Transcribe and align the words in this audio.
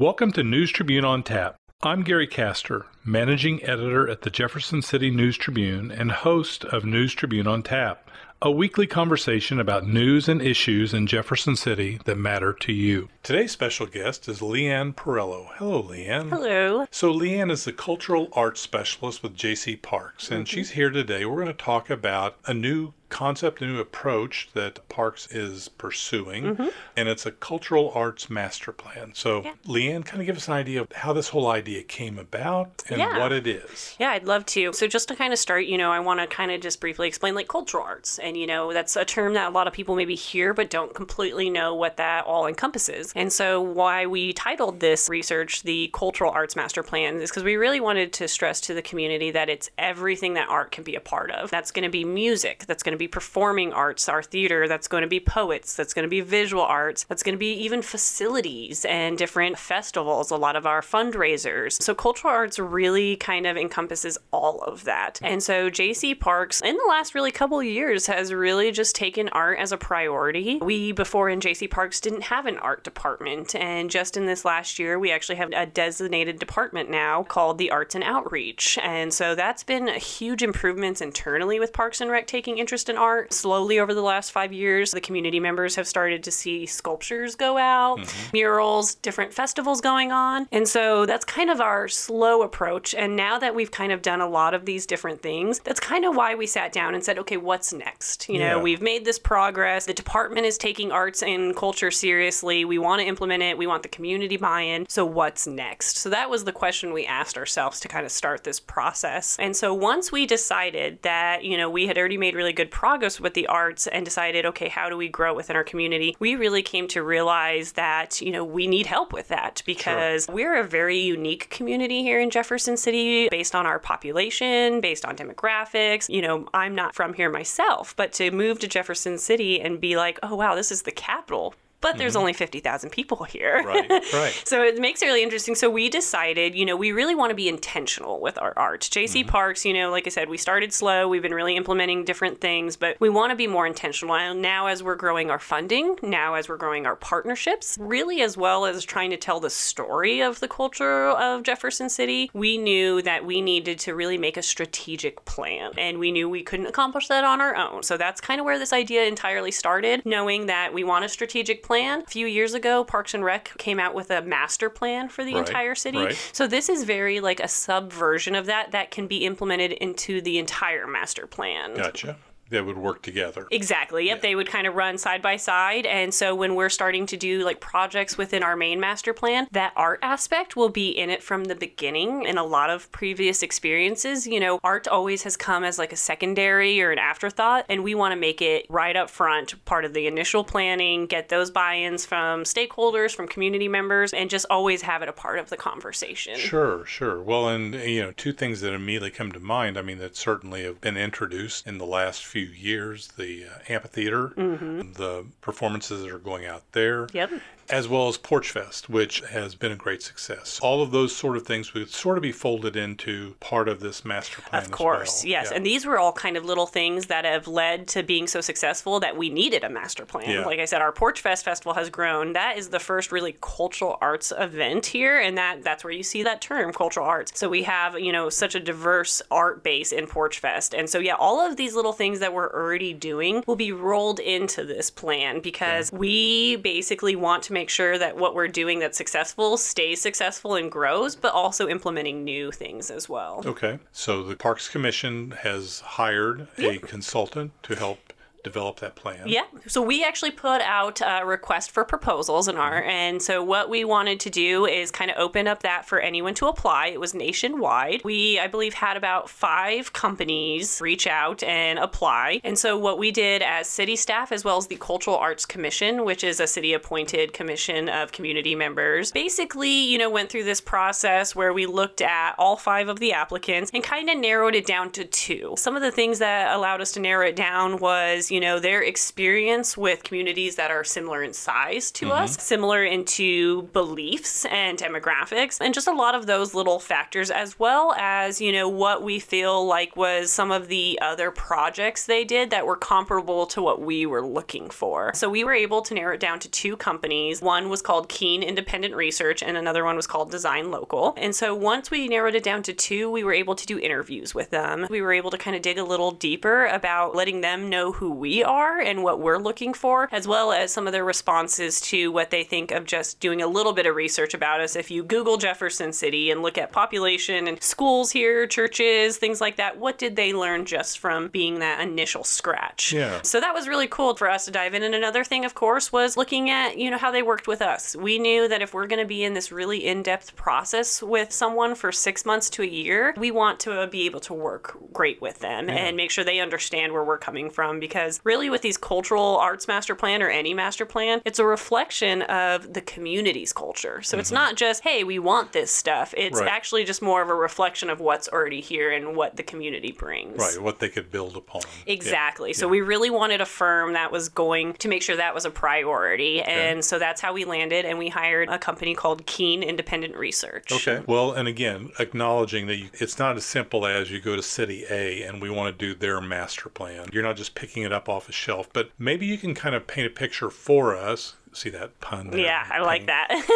Welcome 0.00 0.32
to 0.32 0.42
News 0.42 0.70
Tribune 0.70 1.04
on 1.04 1.22
Tap. 1.22 1.56
I'm 1.82 2.04
Gary 2.04 2.26
Castor, 2.26 2.86
managing 3.04 3.62
editor 3.62 4.08
at 4.08 4.22
the 4.22 4.30
Jefferson 4.30 4.80
City 4.80 5.10
News 5.10 5.36
Tribune 5.36 5.90
and 5.90 6.10
host 6.10 6.64
of 6.64 6.86
News 6.86 7.12
Tribune 7.12 7.46
on 7.46 7.62
Tap, 7.62 8.10
a 8.40 8.50
weekly 8.50 8.86
conversation 8.86 9.60
about 9.60 9.86
news 9.86 10.26
and 10.26 10.40
issues 10.40 10.94
in 10.94 11.06
Jefferson 11.06 11.54
City 11.54 12.00
that 12.06 12.16
matter 12.16 12.54
to 12.54 12.72
you. 12.72 13.10
Today's 13.22 13.52
special 13.52 13.84
guest 13.84 14.26
is 14.26 14.40
Leanne 14.40 14.94
Perello. 14.94 15.48
Hello, 15.56 15.82
Leanne. 15.82 16.30
Hello. 16.30 16.86
So, 16.90 17.12
Leanne 17.12 17.50
is 17.50 17.66
the 17.66 17.72
cultural 17.74 18.30
arts 18.32 18.62
specialist 18.62 19.22
with 19.22 19.36
JC 19.36 19.82
Parks, 19.82 20.30
and 20.30 20.46
mm-hmm. 20.46 20.56
she's 20.56 20.70
here 20.70 20.88
today. 20.88 21.26
We're 21.26 21.42
going 21.42 21.48
to 21.48 21.52
talk 21.52 21.90
about 21.90 22.36
a 22.46 22.54
new 22.54 22.94
concept, 23.10 23.60
a 23.60 23.66
new 23.66 23.78
approach 23.78 24.48
that 24.54 24.88
Parks 24.88 25.28
is 25.30 25.68
pursuing, 25.68 26.44
mm-hmm. 26.44 26.68
and 26.96 27.08
it's 27.08 27.26
a 27.26 27.32
cultural 27.32 27.92
arts 27.94 28.30
master 28.30 28.72
plan. 28.72 29.12
So, 29.14 29.42
yeah. 29.42 29.52
Leanne, 29.66 30.04
kind 30.04 30.20
of 30.20 30.26
give 30.26 30.36
us 30.36 30.48
an 30.48 30.54
idea 30.54 30.80
of 30.82 30.92
how 30.92 31.12
this 31.12 31.28
whole 31.28 31.48
idea 31.48 31.82
came 31.82 32.18
about 32.18 32.82
and 32.88 32.98
yeah. 32.98 33.18
what 33.18 33.32
it 33.32 33.46
is. 33.46 33.96
Yeah, 33.98 34.10
I'd 34.10 34.24
love 34.24 34.46
to. 34.46 34.72
So, 34.72 34.86
just 34.86 35.08
to 35.08 35.16
kind 35.16 35.32
of 35.32 35.38
start, 35.38 35.66
you 35.66 35.76
know, 35.76 35.90
I 35.90 36.00
want 36.00 36.20
to 36.20 36.26
kind 36.26 36.50
of 36.50 36.60
just 36.60 36.80
briefly 36.80 37.08
explain 37.08 37.34
like 37.34 37.48
cultural 37.48 37.84
arts. 37.84 38.18
And, 38.18 38.36
you 38.36 38.46
know, 38.46 38.72
that's 38.72 38.96
a 38.96 39.04
term 39.04 39.34
that 39.34 39.48
a 39.48 39.50
lot 39.50 39.66
of 39.66 39.72
people 39.72 39.96
maybe 39.96 40.14
hear 40.14 40.54
but 40.54 40.70
don't 40.70 40.94
completely 40.94 41.50
know 41.50 41.74
what 41.74 41.96
that 41.98 42.24
all 42.24 42.46
encompasses. 42.46 43.12
And 43.16 43.32
so, 43.32 43.60
why 43.60 44.06
we 44.06 44.32
titled 44.32 44.80
this 44.80 45.08
research 45.08 45.62
the 45.62 45.90
Cultural 45.92 46.30
Arts 46.30 46.56
Master 46.56 46.82
Plan 46.82 47.20
is 47.20 47.30
because 47.30 47.44
we 47.44 47.56
really 47.56 47.80
wanted 47.80 48.12
to 48.14 48.28
stress 48.28 48.60
to 48.62 48.74
the 48.74 48.82
community 48.82 49.30
that 49.30 49.48
it's 49.48 49.70
everything 49.78 50.34
that 50.34 50.48
art 50.48 50.72
can 50.72 50.84
be 50.84 50.94
a 50.94 51.00
part 51.00 51.30
of. 51.30 51.50
That's 51.50 51.70
going 51.70 51.84
to 51.84 51.90
be 51.90 52.04
music, 52.04 52.64
that's 52.66 52.82
going 52.82 52.92
to 52.92 52.98
be 53.00 53.08
performing 53.08 53.72
arts, 53.72 54.08
our 54.08 54.22
theater, 54.22 54.68
that's 54.68 54.86
going 54.86 55.02
to 55.02 55.08
be 55.08 55.18
poets, 55.18 55.74
that's 55.74 55.94
going 55.94 56.04
to 56.04 56.08
be 56.08 56.20
visual 56.20 56.62
arts, 56.62 57.04
that's 57.04 57.22
going 57.22 57.34
to 57.34 57.38
be 57.38 57.52
even 57.54 57.82
facilities 57.82 58.84
and 58.84 59.16
different 59.16 59.58
festivals, 59.58 60.30
a 60.30 60.36
lot 60.36 60.54
of 60.54 60.66
our 60.66 60.82
fundraisers. 60.82 61.80
So 61.82 61.94
cultural 61.94 62.32
arts 62.32 62.58
really 62.58 63.16
kind 63.16 63.46
of 63.46 63.56
encompasses 63.56 64.18
all 64.30 64.62
of 64.62 64.84
that. 64.84 65.18
And 65.22 65.42
so 65.42 65.70
JC 65.70 66.18
Parks 66.18 66.60
in 66.60 66.76
the 66.76 66.86
last 66.88 67.14
really 67.14 67.32
couple 67.32 67.62
years 67.62 68.06
has 68.06 68.32
really 68.32 68.70
just 68.70 68.94
taken 68.94 69.30
art 69.30 69.58
as 69.58 69.72
a 69.72 69.78
priority. 69.78 70.58
We 70.60 70.92
before 70.92 71.30
in 71.30 71.40
JC 71.40 71.70
Parks 71.70 72.00
didn't 72.00 72.24
have 72.24 72.44
an 72.44 72.58
art 72.58 72.84
department 72.84 73.54
and 73.54 73.88
just 73.90 74.16
in 74.18 74.26
this 74.26 74.44
last 74.44 74.78
year 74.78 74.98
we 74.98 75.10
actually 75.10 75.36
have 75.36 75.50
a 75.52 75.64
designated 75.64 76.38
department 76.38 76.90
now 76.90 77.22
called 77.22 77.56
the 77.56 77.70
Arts 77.70 77.94
and 77.94 78.04
Outreach. 78.04 78.78
And 78.82 79.14
so 79.14 79.34
that's 79.34 79.64
been 79.64 79.88
huge 79.88 80.42
improvements 80.42 81.00
internally 81.00 81.58
with 81.58 81.72
Parks 81.72 82.02
and 82.02 82.10
Rec 82.10 82.26
taking 82.26 82.58
interest 82.58 82.89
in 82.90 82.98
art. 82.98 83.32
Slowly 83.32 83.78
over 83.78 83.94
the 83.94 84.02
last 84.02 84.32
five 84.32 84.52
years, 84.52 84.90
the 84.90 85.00
community 85.00 85.40
members 85.40 85.74
have 85.76 85.86
started 85.86 86.22
to 86.24 86.30
see 86.30 86.66
sculptures 86.66 87.34
go 87.34 87.56
out, 87.56 88.00
mm-hmm. 88.00 88.30
murals, 88.34 88.96
different 88.96 89.32
festivals 89.32 89.80
going 89.80 90.12
on. 90.12 90.46
And 90.52 90.68
so 90.68 91.06
that's 91.06 91.24
kind 91.24 91.48
of 91.48 91.60
our 91.60 91.88
slow 91.88 92.42
approach. 92.42 92.94
And 92.94 93.16
now 93.16 93.38
that 93.38 93.54
we've 93.54 93.70
kind 93.70 93.92
of 93.92 94.02
done 94.02 94.20
a 94.20 94.28
lot 94.28 94.52
of 94.52 94.66
these 94.66 94.84
different 94.84 95.22
things, 95.22 95.60
that's 95.60 95.80
kind 95.80 96.04
of 96.04 96.14
why 96.14 96.34
we 96.34 96.46
sat 96.46 96.72
down 96.72 96.94
and 96.94 97.02
said, 97.02 97.18
okay, 97.18 97.38
what's 97.38 97.72
next? 97.72 98.28
You 98.28 98.38
know, 98.38 98.58
we've 98.58 98.82
made 98.82 99.04
this 99.04 99.18
progress. 99.18 99.86
The 99.86 99.94
department 99.94 100.46
is 100.46 100.58
taking 100.58 100.92
arts 100.92 101.22
and 101.22 101.56
culture 101.56 101.90
seriously. 101.90 102.64
We 102.64 102.78
want 102.78 103.00
to 103.00 103.06
implement 103.06 103.42
it. 103.42 103.56
We 103.56 103.66
want 103.66 103.82
the 103.82 103.88
community 103.88 104.36
buy 104.36 104.62
in. 104.62 104.86
So 104.88 105.06
what's 105.06 105.46
next? 105.46 105.96
So 105.96 106.10
that 106.10 106.28
was 106.28 106.44
the 106.44 106.52
question 106.52 106.92
we 106.92 107.06
asked 107.06 107.38
ourselves 107.38 107.80
to 107.80 107.88
kind 107.88 108.04
of 108.04 108.12
start 108.12 108.44
this 108.44 108.58
process. 108.58 109.36
And 109.38 109.56
so 109.56 109.72
once 109.72 110.10
we 110.10 110.26
decided 110.26 111.02
that, 111.02 111.44
you 111.44 111.56
know, 111.56 111.70
we 111.70 111.86
had 111.86 111.96
already 111.96 112.18
made 112.18 112.34
really 112.34 112.52
good 112.52 112.70
progress 112.80 113.20
with 113.20 113.34
the 113.34 113.46
arts 113.46 113.86
and 113.88 114.06
decided, 114.06 114.46
okay, 114.46 114.70
how 114.70 114.88
do 114.88 114.96
we 114.96 115.06
grow 115.06 115.34
within 115.34 115.54
our 115.54 115.62
community? 115.62 116.16
We 116.18 116.34
really 116.34 116.62
came 116.62 116.88
to 116.88 117.02
realize 117.02 117.72
that, 117.72 118.22
you 118.22 118.32
know, 118.32 118.42
we 118.42 118.66
need 118.66 118.86
help 118.86 119.12
with 119.12 119.28
that 119.28 119.62
because 119.66 120.24
sure. 120.24 120.34
we're 120.34 120.56
a 120.56 120.64
very 120.64 120.98
unique 120.98 121.50
community 121.50 122.02
here 122.02 122.18
in 122.18 122.30
Jefferson 122.30 122.78
City 122.78 123.28
based 123.28 123.54
on 123.54 123.66
our 123.66 123.78
population, 123.78 124.80
based 124.80 125.04
on 125.04 125.14
demographics. 125.14 126.08
You 126.08 126.22
know, 126.22 126.48
I'm 126.54 126.74
not 126.74 126.94
from 126.94 127.12
here 127.12 127.28
myself, 127.28 127.94
but 127.96 128.14
to 128.14 128.30
move 128.30 128.58
to 128.60 128.66
Jefferson 128.66 129.18
City 129.18 129.60
and 129.60 129.78
be 129.78 129.98
like, 129.98 130.18
oh, 130.22 130.34
wow, 130.34 130.54
this 130.54 130.72
is 130.72 130.80
the 130.80 130.90
capital 130.90 131.54
but 131.80 131.96
there's 131.96 132.12
mm-hmm. 132.12 132.20
only 132.20 132.32
50,000 132.32 132.90
people 132.90 133.24
here. 133.24 133.62
Right, 133.64 133.90
right. 134.12 134.42
so 134.44 134.62
it 134.62 134.78
makes 134.78 135.02
it 135.02 135.06
really 135.06 135.22
interesting. 135.22 135.54
So 135.54 135.70
we 135.70 135.88
decided, 135.88 136.54
you 136.54 136.64
know, 136.64 136.76
we 136.76 136.92
really 136.92 137.14
want 137.14 137.30
to 137.30 137.34
be 137.34 137.48
intentional 137.48 138.20
with 138.20 138.38
our 138.38 138.52
art. 138.56 138.82
JC 138.82 139.20
mm-hmm. 139.20 139.28
Parks, 139.28 139.64
you 139.64 139.72
know, 139.72 139.90
like 139.90 140.06
I 140.06 140.10
said, 140.10 140.28
we 140.28 140.36
started 140.36 140.72
slow. 140.72 141.08
We've 141.08 141.22
been 141.22 141.34
really 141.34 141.56
implementing 141.56 142.04
different 142.04 142.40
things, 142.40 142.76
but 142.76 142.96
we 143.00 143.08
want 143.08 143.30
to 143.30 143.36
be 143.36 143.46
more 143.46 143.66
intentional. 143.66 144.10
Now, 144.34 144.66
as 144.66 144.82
we're 144.82 144.96
growing 144.96 145.30
our 145.30 145.38
funding, 145.38 145.96
now 146.02 146.34
as 146.34 146.48
we're 146.48 146.56
growing 146.56 146.86
our 146.86 146.96
partnerships, 146.96 147.76
really 147.80 148.22
as 148.22 148.36
well 148.36 148.66
as 148.66 148.84
trying 148.84 149.10
to 149.10 149.16
tell 149.16 149.40
the 149.40 149.50
story 149.50 150.20
of 150.20 150.40
the 150.40 150.48
culture 150.48 151.10
of 151.10 151.42
Jefferson 151.42 151.88
City, 151.88 152.30
we 152.34 152.58
knew 152.58 153.00
that 153.02 153.24
we 153.24 153.40
needed 153.40 153.78
to 153.80 153.94
really 153.94 154.18
make 154.18 154.36
a 154.36 154.42
strategic 154.42 155.24
plan. 155.24 155.72
And 155.78 155.98
we 155.98 156.12
knew 156.12 156.28
we 156.28 156.42
couldn't 156.42 156.66
accomplish 156.66 157.08
that 157.08 157.24
on 157.24 157.40
our 157.40 157.54
own. 157.54 157.82
So 157.82 157.96
that's 157.96 158.20
kind 158.20 158.40
of 158.40 158.44
where 158.44 158.58
this 158.58 158.72
idea 158.72 159.04
entirely 159.04 159.50
started, 159.50 160.04
knowing 160.04 160.46
that 160.46 160.74
we 160.74 160.84
want 160.84 161.04
a 161.04 161.08
strategic 161.08 161.62
plan. 161.62 161.69
A 162.06 162.10
few 162.10 162.26
years 162.26 162.54
ago, 162.54 162.84
Parks 162.84 163.14
and 163.14 163.24
Rec 163.24 163.56
came 163.58 163.78
out 163.78 163.94
with 163.94 164.10
a 164.10 164.22
master 164.22 164.70
plan 164.70 165.08
for 165.08 165.24
the 165.24 165.34
right, 165.34 165.46
entire 165.46 165.74
city. 165.74 165.98
Right. 165.98 166.30
So 166.32 166.46
this 166.46 166.68
is 166.68 166.84
very 166.84 167.20
like 167.20 167.40
a 167.40 167.48
subversion 167.48 168.34
of 168.34 168.46
that 168.46 168.72
that 168.72 168.90
can 168.90 169.06
be 169.06 169.24
implemented 169.24 169.72
into 169.72 170.20
the 170.20 170.38
entire 170.38 170.86
master 170.86 171.26
plan. 171.26 171.74
Gotcha 171.74 172.16
that 172.50 172.66
would 172.66 172.78
work 172.78 173.02
together. 173.02 173.46
Exactly. 173.50 174.06
Yep. 174.06 174.18
Yeah. 174.18 174.20
They 174.20 174.34
would 174.34 174.48
kind 174.48 174.66
of 174.66 174.74
run 174.74 174.98
side 174.98 175.22
by 175.22 175.36
side. 175.36 175.86
And 175.86 176.12
so 176.12 176.34
when 176.34 176.54
we're 176.54 176.68
starting 176.68 177.06
to 177.06 177.16
do 177.16 177.44
like 177.44 177.60
projects 177.60 178.18
within 178.18 178.42
our 178.42 178.56
main 178.56 178.80
master 178.80 179.14
plan, 179.14 179.48
that 179.52 179.72
art 179.76 180.00
aspect 180.02 180.56
will 180.56 180.68
be 180.68 180.90
in 180.90 181.10
it 181.10 181.22
from 181.22 181.44
the 181.44 181.54
beginning. 181.54 182.24
In 182.24 182.38
a 182.38 182.44
lot 182.44 182.70
of 182.70 182.90
previous 182.92 183.42
experiences, 183.42 184.26
you 184.26 184.40
know, 184.40 184.60
art 184.62 184.88
always 184.88 185.22
has 185.22 185.36
come 185.36 185.64
as 185.64 185.78
like 185.78 185.92
a 185.92 185.96
secondary 185.96 186.80
or 186.82 186.90
an 186.90 186.98
afterthought. 186.98 187.66
And 187.68 187.84
we 187.84 187.94
want 187.94 188.12
to 188.12 188.16
make 188.20 188.42
it 188.42 188.66
right 188.68 188.96
up 188.96 189.10
front, 189.10 189.64
part 189.64 189.84
of 189.84 189.94
the 189.94 190.06
initial 190.06 190.44
planning, 190.44 191.06
get 191.06 191.28
those 191.28 191.50
buy 191.50 191.76
ins 191.76 192.04
from 192.04 192.44
stakeholders, 192.44 193.14
from 193.14 193.28
community 193.28 193.68
members, 193.68 194.12
and 194.12 194.28
just 194.28 194.46
always 194.50 194.82
have 194.82 195.02
it 195.02 195.08
a 195.08 195.12
part 195.12 195.38
of 195.38 195.50
the 195.50 195.56
conversation. 195.56 196.36
Sure, 196.36 196.84
sure. 196.84 197.22
Well, 197.22 197.48
and, 197.48 197.74
you 197.74 198.02
know, 198.02 198.12
two 198.12 198.32
things 198.32 198.60
that 198.60 198.72
immediately 198.72 199.10
come 199.10 199.32
to 199.32 199.40
mind, 199.40 199.78
I 199.78 199.82
mean, 199.82 199.98
that 199.98 200.16
certainly 200.16 200.64
have 200.64 200.80
been 200.80 200.96
introduced 200.96 201.66
in 201.66 201.78
the 201.78 201.86
last 201.86 202.24
few 202.24 202.39
few 202.46 202.54
years 202.54 203.08
the 203.18 203.44
uh, 203.44 203.58
amphitheater, 203.68 204.28
mm-hmm. 204.28 204.92
the 204.94 205.26
performances 205.40 206.02
that 206.02 206.10
are 206.10 206.18
going 206.18 206.46
out 206.46 206.62
there. 206.72 207.08
Yep 207.12 207.30
as 207.70 207.88
well 207.88 208.08
as 208.08 208.16
Porch 208.16 208.50
Fest, 208.50 208.90
which 208.90 209.20
has 209.20 209.54
been 209.54 209.72
a 209.72 209.76
great 209.76 210.02
success. 210.02 210.58
All 210.60 210.82
of 210.82 210.90
those 210.90 211.14
sort 211.14 211.36
of 211.36 211.46
things 211.46 211.72
would 211.72 211.90
sort 211.90 212.18
of 212.18 212.22
be 212.22 212.32
folded 212.32 212.76
into 212.76 213.34
part 213.40 213.68
of 213.68 213.80
this 213.80 214.04
master 214.04 214.42
plan. 214.42 214.62
Of 214.62 214.70
course, 214.70 215.22
well. 215.22 215.30
yes. 215.30 215.48
Yeah. 215.50 215.56
And 215.56 215.64
these 215.66 215.86
were 215.86 215.98
all 215.98 216.12
kind 216.12 216.36
of 216.36 216.44
little 216.44 216.66
things 216.66 217.06
that 217.06 217.24
have 217.24 217.46
led 217.46 217.86
to 217.88 218.02
being 218.02 218.26
so 218.26 218.40
successful 218.40 219.00
that 219.00 219.16
we 219.16 219.30
needed 219.30 219.64
a 219.64 219.70
master 219.70 220.04
plan. 220.04 220.30
Yeah. 220.30 220.44
Like 220.44 220.58
I 220.58 220.64
said, 220.64 220.82
our 220.82 220.92
Porch 220.92 221.20
Fest 221.20 221.44
festival 221.44 221.74
has 221.74 221.90
grown. 221.90 222.32
That 222.32 222.58
is 222.58 222.68
the 222.68 222.80
first 222.80 223.12
really 223.12 223.36
cultural 223.40 223.96
arts 224.00 224.32
event 224.36 224.86
here, 224.86 225.18
and 225.18 225.38
that 225.38 225.62
that's 225.62 225.84
where 225.84 225.92
you 225.92 226.02
see 226.02 226.22
that 226.24 226.40
term, 226.40 226.72
cultural 226.72 227.06
arts. 227.06 227.32
So 227.38 227.48
we 227.48 227.62
have, 227.62 227.98
you 227.98 228.12
know, 228.12 228.28
such 228.30 228.54
a 228.54 228.60
diverse 228.60 229.22
art 229.30 229.62
base 229.62 229.92
in 229.92 230.06
Porch 230.06 230.40
Fest. 230.40 230.74
And 230.74 230.90
so 230.90 230.98
yeah, 230.98 231.14
all 231.14 231.40
of 231.40 231.56
these 231.56 231.74
little 231.74 231.92
things 231.92 232.18
that 232.20 232.29
we're 232.32 232.52
already 232.52 232.92
doing 232.92 233.44
will 233.46 233.56
be 233.56 233.72
rolled 233.72 234.20
into 234.20 234.64
this 234.64 234.90
plan 234.90 235.40
because 235.40 235.92
yeah. 235.92 235.98
we 235.98 236.56
basically 236.56 237.16
want 237.16 237.42
to 237.44 237.52
make 237.52 237.60
make 237.60 237.68
sure 237.68 237.98
that 237.98 238.16
what 238.16 238.34
we're 238.34 238.48
doing 238.48 238.78
that's 238.78 238.96
successful 238.96 239.56
stays 239.56 240.00
successful 240.00 240.54
and 240.54 240.72
grows, 240.72 241.14
but 241.14 241.32
also 241.32 241.68
implementing 241.68 242.24
new 242.24 242.50
things 242.50 242.90
as 242.90 243.08
well. 243.08 243.42
Okay. 243.44 243.78
So 243.92 244.22
the 244.22 244.34
Parks 244.34 244.68
Commission 244.68 245.32
has 245.42 245.80
hired 245.80 246.48
a 246.58 246.78
consultant 246.78 247.52
to 247.64 247.76
help 247.76 248.12
develop 248.42 248.80
that 248.80 248.96
plan. 248.96 249.26
Yeah. 249.26 249.44
So 249.66 249.82
we 249.82 250.04
actually 250.04 250.30
put 250.30 250.60
out 250.62 251.00
a 251.00 251.24
request 251.24 251.70
for 251.70 251.84
proposals 251.84 252.48
in 252.48 252.56
our, 252.56 252.80
mm-hmm. 252.80 252.90
and 252.90 253.22
so 253.22 253.42
what 253.42 253.68
we 253.68 253.84
wanted 253.84 254.20
to 254.20 254.30
do 254.30 254.66
is 254.66 254.90
kind 254.90 255.10
of 255.10 255.16
open 255.18 255.46
up 255.46 255.62
that 255.62 255.86
for 255.86 256.00
anyone 256.00 256.34
to 256.34 256.46
apply. 256.46 256.88
It 256.88 257.00
was 257.00 257.14
nationwide. 257.14 258.02
We, 258.04 258.38
I 258.38 258.46
believe, 258.46 258.74
had 258.74 258.96
about 258.96 259.28
five 259.28 259.92
companies 259.92 260.80
reach 260.80 261.06
out 261.06 261.42
and 261.42 261.78
apply. 261.78 262.40
And 262.44 262.58
so 262.58 262.78
what 262.78 262.98
we 262.98 263.10
did 263.10 263.42
as 263.42 263.68
city 263.68 263.96
staff, 263.96 264.32
as 264.32 264.44
well 264.44 264.56
as 264.56 264.66
the 264.66 264.76
Cultural 264.76 265.16
Arts 265.16 265.44
Commission, 265.44 266.04
which 266.04 266.24
is 266.24 266.40
a 266.40 266.46
city 266.46 266.72
appointed 266.72 267.32
commission 267.32 267.88
of 267.88 268.12
community 268.12 268.54
members, 268.54 269.12
basically, 269.12 269.70
you 269.70 269.98
know, 269.98 270.10
went 270.10 270.30
through 270.30 270.44
this 270.44 270.60
process 270.60 271.34
where 271.34 271.52
we 271.52 271.66
looked 271.66 272.00
at 272.00 272.34
all 272.38 272.56
five 272.56 272.88
of 272.88 273.00
the 273.00 273.12
applicants 273.12 273.70
and 273.74 273.82
kind 273.82 274.08
of 274.08 274.18
narrowed 274.18 274.54
it 274.54 274.66
down 274.66 274.90
to 274.92 275.04
two. 275.04 275.54
Some 275.58 275.76
of 275.76 275.82
the 275.82 275.90
things 275.90 276.18
that 276.20 276.54
allowed 276.54 276.80
us 276.80 276.92
to 276.92 277.00
narrow 277.00 277.26
it 277.26 277.36
down 277.36 277.78
was 277.78 278.29
is, 278.30 278.34
you 278.34 278.40
know, 278.40 278.58
their 278.58 278.82
experience 278.82 279.76
with 279.76 280.02
communities 280.02 280.56
that 280.56 280.70
are 280.70 280.84
similar 280.84 281.22
in 281.22 281.32
size 281.32 281.90
to 281.92 282.06
mm-hmm. 282.06 282.22
us, 282.22 282.42
similar 282.42 282.84
into 282.84 283.62
beliefs 283.72 284.44
and 284.46 284.78
demographics, 284.78 285.58
and 285.60 285.74
just 285.74 285.88
a 285.88 285.92
lot 285.92 286.14
of 286.14 286.26
those 286.26 286.54
little 286.54 286.78
factors, 286.78 287.30
as 287.30 287.58
well 287.58 287.92
as, 287.98 288.40
you 288.40 288.52
know, 288.52 288.68
what 288.68 289.02
we 289.02 289.18
feel 289.18 289.66
like 289.66 289.96
was 289.96 290.30
some 290.30 290.50
of 290.50 290.68
the 290.68 290.98
other 291.02 291.30
projects 291.30 292.06
they 292.06 292.24
did 292.24 292.50
that 292.50 292.66
were 292.66 292.76
comparable 292.76 293.46
to 293.46 293.62
what 293.62 293.80
we 293.80 294.06
were 294.06 294.26
looking 294.26 294.70
for. 294.70 295.12
So 295.14 295.28
we 295.28 295.44
were 295.44 295.54
able 295.54 295.82
to 295.82 295.94
narrow 295.94 296.14
it 296.14 296.20
down 296.20 296.38
to 296.40 296.48
two 296.48 296.76
companies. 296.76 297.42
One 297.42 297.68
was 297.68 297.82
called 297.82 298.08
Keen 298.08 298.42
Independent 298.42 298.94
Research, 298.94 299.42
and 299.42 299.56
another 299.56 299.84
one 299.84 299.96
was 299.96 300.06
called 300.06 300.30
Design 300.30 300.70
Local. 300.70 301.14
And 301.16 301.34
so 301.34 301.54
once 301.54 301.90
we 301.90 302.08
narrowed 302.08 302.34
it 302.34 302.42
down 302.42 302.62
to 302.64 302.72
two, 302.72 303.10
we 303.10 303.24
were 303.24 303.32
able 303.32 303.54
to 303.54 303.66
do 303.66 303.78
interviews 303.78 304.34
with 304.34 304.50
them. 304.50 304.86
We 304.90 305.02
were 305.02 305.12
able 305.12 305.30
to 305.30 305.38
kind 305.38 305.56
of 305.56 305.62
dig 305.62 305.78
a 305.78 305.84
little 305.84 306.10
deeper 306.10 306.66
about 306.66 307.14
letting 307.14 307.40
them 307.40 307.68
know 307.68 307.92
who 307.92 308.10
we 308.20 308.44
are 308.44 308.78
and 308.78 309.02
what 309.02 309.18
we're 309.18 309.38
looking 309.38 309.72
for, 309.72 310.08
as 310.12 310.28
well 310.28 310.52
as 310.52 310.70
some 310.70 310.86
of 310.86 310.92
their 310.92 311.04
responses 311.04 311.80
to 311.80 312.12
what 312.12 312.30
they 312.30 312.44
think 312.44 312.70
of 312.70 312.84
just 312.84 313.18
doing 313.18 313.40
a 313.40 313.46
little 313.46 313.72
bit 313.72 313.86
of 313.86 313.96
research 313.96 314.34
about 314.34 314.60
us. 314.60 314.76
If 314.76 314.90
you 314.90 315.02
Google 315.02 315.38
Jefferson 315.38 315.92
City 315.92 316.30
and 316.30 316.42
look 316.42 316.58
at 316.58 316.70
population 316.70 317.48
and 317.48 317.60
schools 317.62 318.10
here, 318.10 318.46
churches, 318.46 319.16
things 319.16 319.40
like 319.40 319.56
that, 319.56 319.78
what 319.78 319.96
did 319.96 320.16
they 320.16 320.34
learn 320.34 320.66
just 320.66 320.98
from 320.98 321.28
being 321.28 321.60
that 321.60 321.80
initial 321.80 322.22
scratch? 322.22 322.92
Yeah. 322.92 323.22
So 323.22 323.40
that 323.40 323.54
was 323.54 323.66
really 323.66 323.88
cool 323.88 324.14
for 324.14 324.28
us 324.28 324.44
to 324.44 324.50
dive 324.50 324.74
in. 324.74 324.82
And 324.82 324.94
another 324.94 325.24
thing, 325.24 325.46
of 325.46 325.54
course, 325.54 325.90
was 325.90 326.18
looking 326.18 326.50
at, 326.50 326.76
you 326.76 326.90
know, 326.90 326.98
how 326.98 327.10
they 327.10 327.22
worked 327.22 327.48
with 327.48 327.62
us. 327.62 327.96
We 327.96 328.18
knew 328.18 328.48
that 328.48 328.60
if 328.60 328.74
we're 328.74 328.86
going 328.86 329.00
to 329.00 329.08
be 329.08 329.24
in 329.24 329.32
this 329.32 329.50
really 329.50 329.86
in 329.86 330.02
depth 330.02 330.36
process 330.36 331.02
with 331.02 331.32
someone 331.32 331.74
for 331.74 331.90
six 331.90 332.26
months 332.26 332.50
to 332.50 332.62
a 332.62 332.66
year, 332.66 333.14
we 333.16 333.30
want 333.30 333.60
to 333.60 333.86
be 333.86 334.04
able 334.04 334.20
to 334.20 334.34
work 334.34 334.76
great 334.92 335.22
with 335.22 335.38
them 335.38 335.70
and 335.70 335.96
make 335.96 336.10
sure 336.10 336.22
they 336.22 336.40
understand 336.40 336.92
where 336.92 337.04
we're 337.04 337.16
coming 337.16 337.48
from. 337.48 337.80
Because 337.80 338.09
really, 338.24 338.50
with 338.50 338.62
these 338.62 338.76
cultural 338.76 339.36
arts 339.38 339.68
master 339.68 339.94
plan 339.94 340.22
or 340.22 340.28
any 340.28 340.54
master 340.54 340.84
plan, 340.84 341.22
it's 341.24 341.38
a 341.38 341.44
reflection 341.44 342.22
of 342.22 342.72
the 342.72 342.80
community's 342.80 343.52
culture. 343.52 344.02
So 344.02 344.18
it's 344.18 344.28
mm-hmm. 344.28 344.34
not 344.36 344.56
just, 344.56 344.82
hey, 344.82 345.04
we 345.04 345.18
want 345.18 345.52
this 345.52 345.70
stuff. 345.70 346.14
It's 346.16 346.40
Right. 346.40 346.48
actually 346.48 346.84
just 346.84 347.02
more 347.02 347.22
of 347.22 347.28
a 347.28 347.34
reflection 347.34 347.90
of 347.90 348.00
what's 348.00 348.28
already 348.28 348.60
here 348.60 348.90
and 348.90 349.14
what 349.16 349.36
the 349.36 349.42
community 349.42 349.92
brings. 349.92 350.38
Right, 350.38 350.60
what 350.60 350.78
they 350.78 350.88
could 350.88 351.10
build 351.10 351.36
upon. 351.36 351.62
Yeah. 351.86 351.92
Exactly. 351.92 352.52
So 352.52 352.66
we 352.68 352.80
really 352.80 353.10
wanted 353.10 353.40
a 353.40 353.46
firm 353.46 353.92
that 353.92 354.10
was 354.10 354.28
going 354.28 354.74
to 354.74 354.88
make 354.88 355.02
sure 355.02 355.16
that 355.16 355.34
was 355.34 355.44
a 355.44 355.50
priority. 355.50 356.42
And 356.42 356.84
so 356.84 356.98
that's 356.98 357.20
how 357.20 357.32
we 357.32 357.44
landed. 357.44 357.84
And 357.84 357.98
we 357.98 358.08
hired 358.08 358.48
a 358.48 358.58
company 358.58 358.94
called 358.94 359.26
Keen 359.26 359.62
Independent 359.62 360.16
Research. 360.16 360.72
Okay. 360.72 361.02
Well, 361.06 361.32
and 361.32 361.46
again, 361.46 361.90
acknowledging 361.98 362.66
that 362.68 362.76
you, 362.76 362.88
it's 362.94 363.18
not 363.18 363.36
as 363.36 363.44
simple 363.44 363.86
as 363.86 364.10
you 364.10 364.20
go 364.20 364.36
to 364.36 364.42
City 364.42 364.84
A 364.90 365.22
and 365.22 365.42
we 365.42 365.50
want 365.50 365.76
to 365.78 365.86
do 365.86 365.94
their 365.94 366.20
master 366.20 366.68
plan. 366.68 367.08
You're 367.12 367.22
not 367.22 367.36
just 367.36 367.54
picking 367.54 367.82
it 367.82 367.92
up 367.92 367.99
off 368.08 368.28
a 368.28 368.32
shelf, 368.32 368.68
but 368.72 368.90
maybe 368.98 369.26
you 369.26 369.38
can 369.38 369.54
kind 369.54 369.74
of 369.74 369.86
paint 369.86 370.06
a 370.06 370.10
picture 370.10 370.50
for 370.50 370.96
us. 370.96 371.36
See 371.52 371.70
that 371.70 372.00
pun 372.00 372.30
there? 372.30 372.40
Yeah, 372.40 372.66
I 372.70 372.80
like 372.80 373.06
Paint- 373.06 373.46